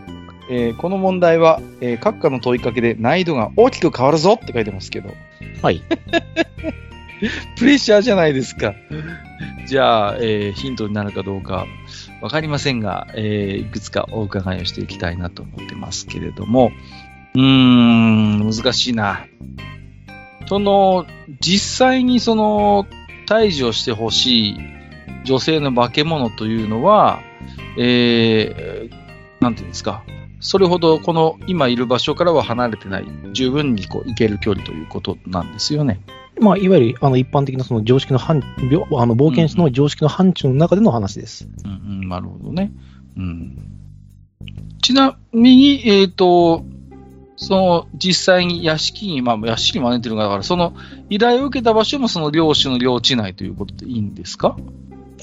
[0.50, 5.10] えーこの問題は、えー閣下の問いかけで難易度が大きく変わるぞって書いてますけど、
[5.62, 5.84] はい。
[7.60, 8.76] プレッシャーじゃないですか。
[9.66, 11.66] じゃあ、えーヒントになるかどうか
[12.22, 16.72] わかりませんが、えーいくつかお伺いをしていきたいなと思ってますけれども、
[17.38, 19.26] うーん、難しいな。
[20.48, 21.06] その、
[21.40, 22.88] 実際にその、
[23.28, 24.58] 退治をしてほしい
[25.26, 27.20] 女性の化け物というのは、
[27.78, 29.08] えー
[29.40, 30.04] なんていうんですか、
[30.40, 36.02] それほどこの今いる場所からは離れてない、十分にこう行ける距離ということなんですよね。
[36.40, 41.48] まあ、いわゆる、あの、一般的なその常識の範、あの、冒険者の常識の範疇の中での話です。
[41.66, 42.72] うんうん、なるほどね。
[43.16, 43.58] うん。
[44.82, 46.64] ちなみに、えっ、と、
[47.40, 50.74] その、実際に屋敷に、まあ、屋敷に招いてるから、その、
[51.10, 54.58] 依頼を受けた場所もその領主の領地内ということでいいんですか？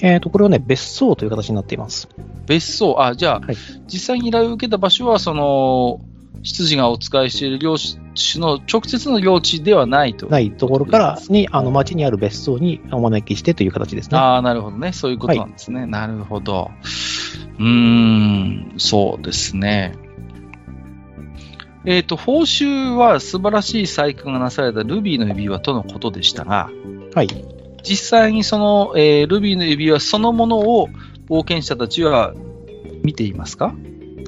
[0.00, 2.08] えっ、と、これはね、別荘という形になっています。
[2.46, 3.56] 別荘、あ、じゃあ、はい
[3.88, 6.00] 実際に依頼を受けた場所は、その、
[6.42, 7.96] 執事がお使いしている領主
[8.38, 10.26] の直接の領地ではないと。
[10.28, 14.18] ないところからに、あの、町にある別荘にお招きしてという形ですね。
[14.18, 14.92] ああ、なるほどね。
[14.92, 15.86] そういうことなんですね。
[15.86, 16.70] なるほど。
[17.58, 19.94] うーん、そうですね。
[21.86, 26.70] えっ、と、報酬は素晴らしい細工がなされたルビーの指輪とのことでしたが、
[27.14, 27.28] はい。
[27.82, 30.88] 実際にその、えールビーの指輪そのものを
[31.28, 32.32] 冒険者たちは
[33.02, 33.74] 見ていますか？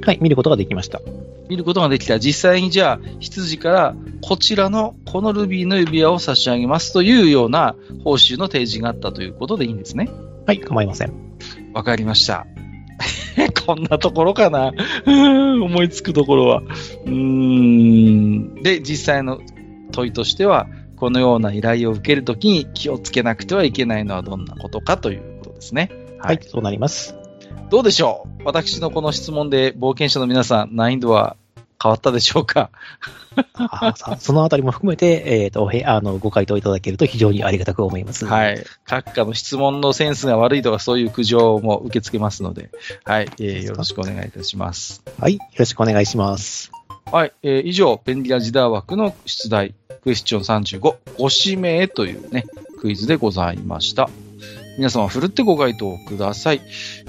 [0.05, 1.01] はい、見ることができました。
[1.49, 2.19] 見ることができた。
[2.19, 10.11] 実際にじゃあ、羊から、こちらの、このルビーの指輪を差し上げますというような報酬の提示があったということでいいんですね。
[10.47, 11.13] はい、構いません。
[11.73, 12.47] わかりました。
[13.67, 14.73] こんなところかな。
[15.07, 16.63] 思いつくところは。
[17.05, 18.55] うーん。
[18.63, 19.41] で、実際の
[19.93, 20.67] 問いとしては、
[20.97, 25.91] このような依頼を受けるときに気をつけなくてはいけないのはどんなことかということですね。
[26.19, 27.15] ははいい、そうなります。
[27.71, 28.43] どうでしょう？
[28.45, 31.37] 私のこの質問で冒険者の皆さん、難易度は
[31.83, 32.71] 変わったでしょうか？
[34.19, 38.25] そのあたりも含めて、えっ、と、へあの、ご回答いただけると非常にありがたく思います。。
[38.25, 38.59] はいい。
[38.87, 42.71] 閣下の質問のセンスが悪いとかそういう苦情も受け付けますので、
[43.05, 43.29] はい。
[43.39, 45.03] えーよろしくお願いいたします。
[45.19, 46.71] はい、よろしくお願いします。
[47.13, 52.47] はい、えー以上、便利な時代枠の出題、クエスチョン35、ご指名というね、
[52.81, 54.09] クイズでございました。
[54.77, 56.61] 皆様、ふるってご回答ください。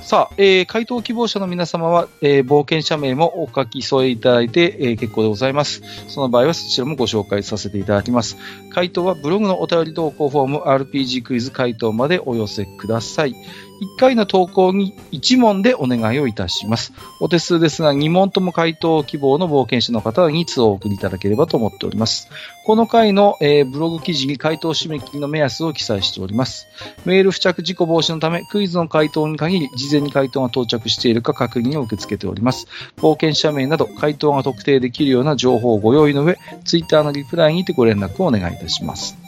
[0.02, 5.82] さあ、えー回答希望者の皆様は、えー冒険者名もお書き添えいただいて、えー結構でございます。
[6.08, 8.38] その場合はそちらもご紹介させていただきます。
[8.70, 13.36] 回答はブログのお便り投稿フォーム RPG クイズ回答までお寄せください。
[13.82, 16.94] 1回の投稿に1問でお願いをいたします。
[17.20, 22.30] お手数ですが、2問とも回答希望の冒険者の方は2通をお送りいただければと思っております。
[22.66, 26.68] この回の、えーブログ記事に回答締め切りの目安を記載しております。
[27.06, 32.68] メール付着事故防止のため、クイズの回答に限り、事前に回答が到着しているか確認を受け付けております。
[32.98, 39.27] 冒険者名など、回答が特定できるような情報をご用意の上、ツイッターのリプライにてご連絡をお願いいたします。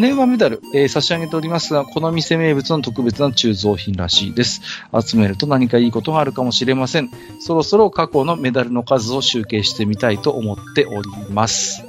[0.00, 4.62] 羽馬メダル、えー差し上げておりますが、この店名物の特別な鋳造品らしいです。
[4.98, 7.10] 集めると何かいいことがあるかもしれません。
[7.40, 11.84] そろそろ過去のメダルの数を集計してみたいと思っております。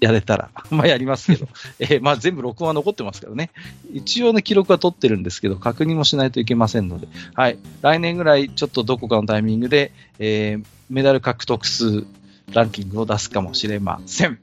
[0.00, 0.48] やれたら。
[0.70, 1.46] まあやりますけど。
[1.80, 3.50] えーまあ全部録音は残ってますからね。
[3.92, 7.08] 一応ね、記録は取ってるんですけど、確認もしないといけませんので。
[7.34, 7.58] はい。
[7.82, 12.04] 来年ぐらいちょっとどこかのタイミングで、えーメダル獲得数
[12.52, 14.38] ランキングを出すかもしれません。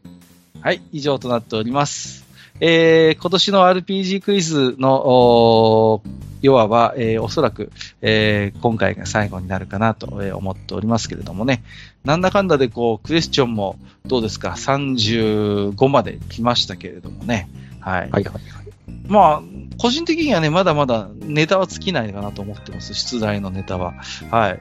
[0.62, 0.82] はい。
[0.92, 2.21] 以上となっております。
[2.64, 6.04] えー今年の RPG クイズの、
[6.44, 7.72] 要はは、えーおそらく、
[8.04, 11.64] えー今回が最後になるかなと思っておりますけれどもね。
[12.06, 17.50] なんだかんだでこう、クエスチョンもどうですか ?35 まで来ましたけれどもね。
[17.80, 18.12] はい。
[18.12, 18.61] はい、はい。
[19.12, 22.94] まあ、個人的にはね、まだまだネタは尽きないかなと思ってます。
[22.94, 23.96] 出題のネタは。
[24.32, 24.60] はい。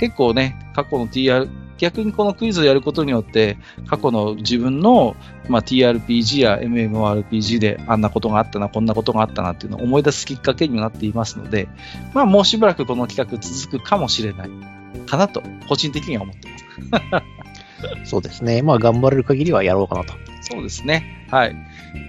[0.00, 5.16] 結構ね、過去の TR、逆にこのクイズをやることによって、過去の自分の、
[5.50, 11.68] まあ、TRPG や MMORPG であんなことがあったな、こんなことがあったなっていうのを思い出すきっかけにもなっていますので、
[12.14, 14.50] まあ、もうしばらくこの企画続くかもしれない
[15.06, 17.43] かなと、個人的には思ってます。
[18.04, 18.62] そうですね。
[18.62, 20.14] まあ、頑張れる限りはやろうかなと。
[20.40, 21.26] そうですね。
[21.30, 21.56] はい。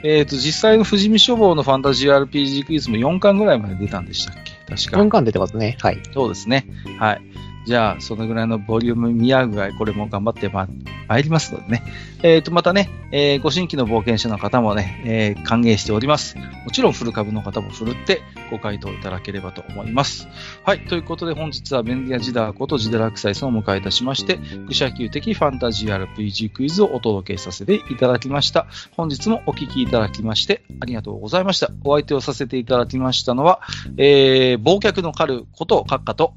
[0.04, 4.52] えっ、と、実際の富士見書房のファンタジー RPG クイズも4巻ぐらいまで出たんでしたっけ？
[4.76, 5.00] 確か。
[5.00, 5.78] 4巻出てますね。
[5.82, 6.00] はい。
[6.14, 6.66] そうですね。
[7.00, 7.22] はい。
[7.66, 10.68] じゃあ、そのぐらいのボリューム見合うぐらい、これも頑張ってま
[11.08, 11.84] 参りますのでね。
[12.22, 16.38] えっ、と、またね、えーご新規の冒険者の方もね、えー歓迎しております。
[16.38, 18.22] もちろん、フル株の方もふるって
[18.52, 20.28] ご回答いただければと思います。
[20.64, 20.86] はい。
[20.86, 28.68] ということで、本日は便利なジダーことジデラクサイスをお迎えいたしまして、愚者級的ファンタジー RPG クイズをお届けさせていただきました。
[28.92, 31.72] 本日もお聞きいただきまして、ありがとうございました。
[31.84, 33.62] お相手をさせていただきましたのは、
[33.98, 36.34] えー、忘却の狩ること閣下と、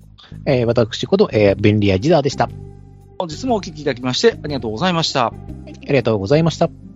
[0.47, 2.45] えー私こと、えー便利屋ジダーでした。
[2.45, 2.49] あ
[3.19, 5.33] 本日もお聞きいただきましてありがとうございました。
[5.93, 6.88] りがとうございました。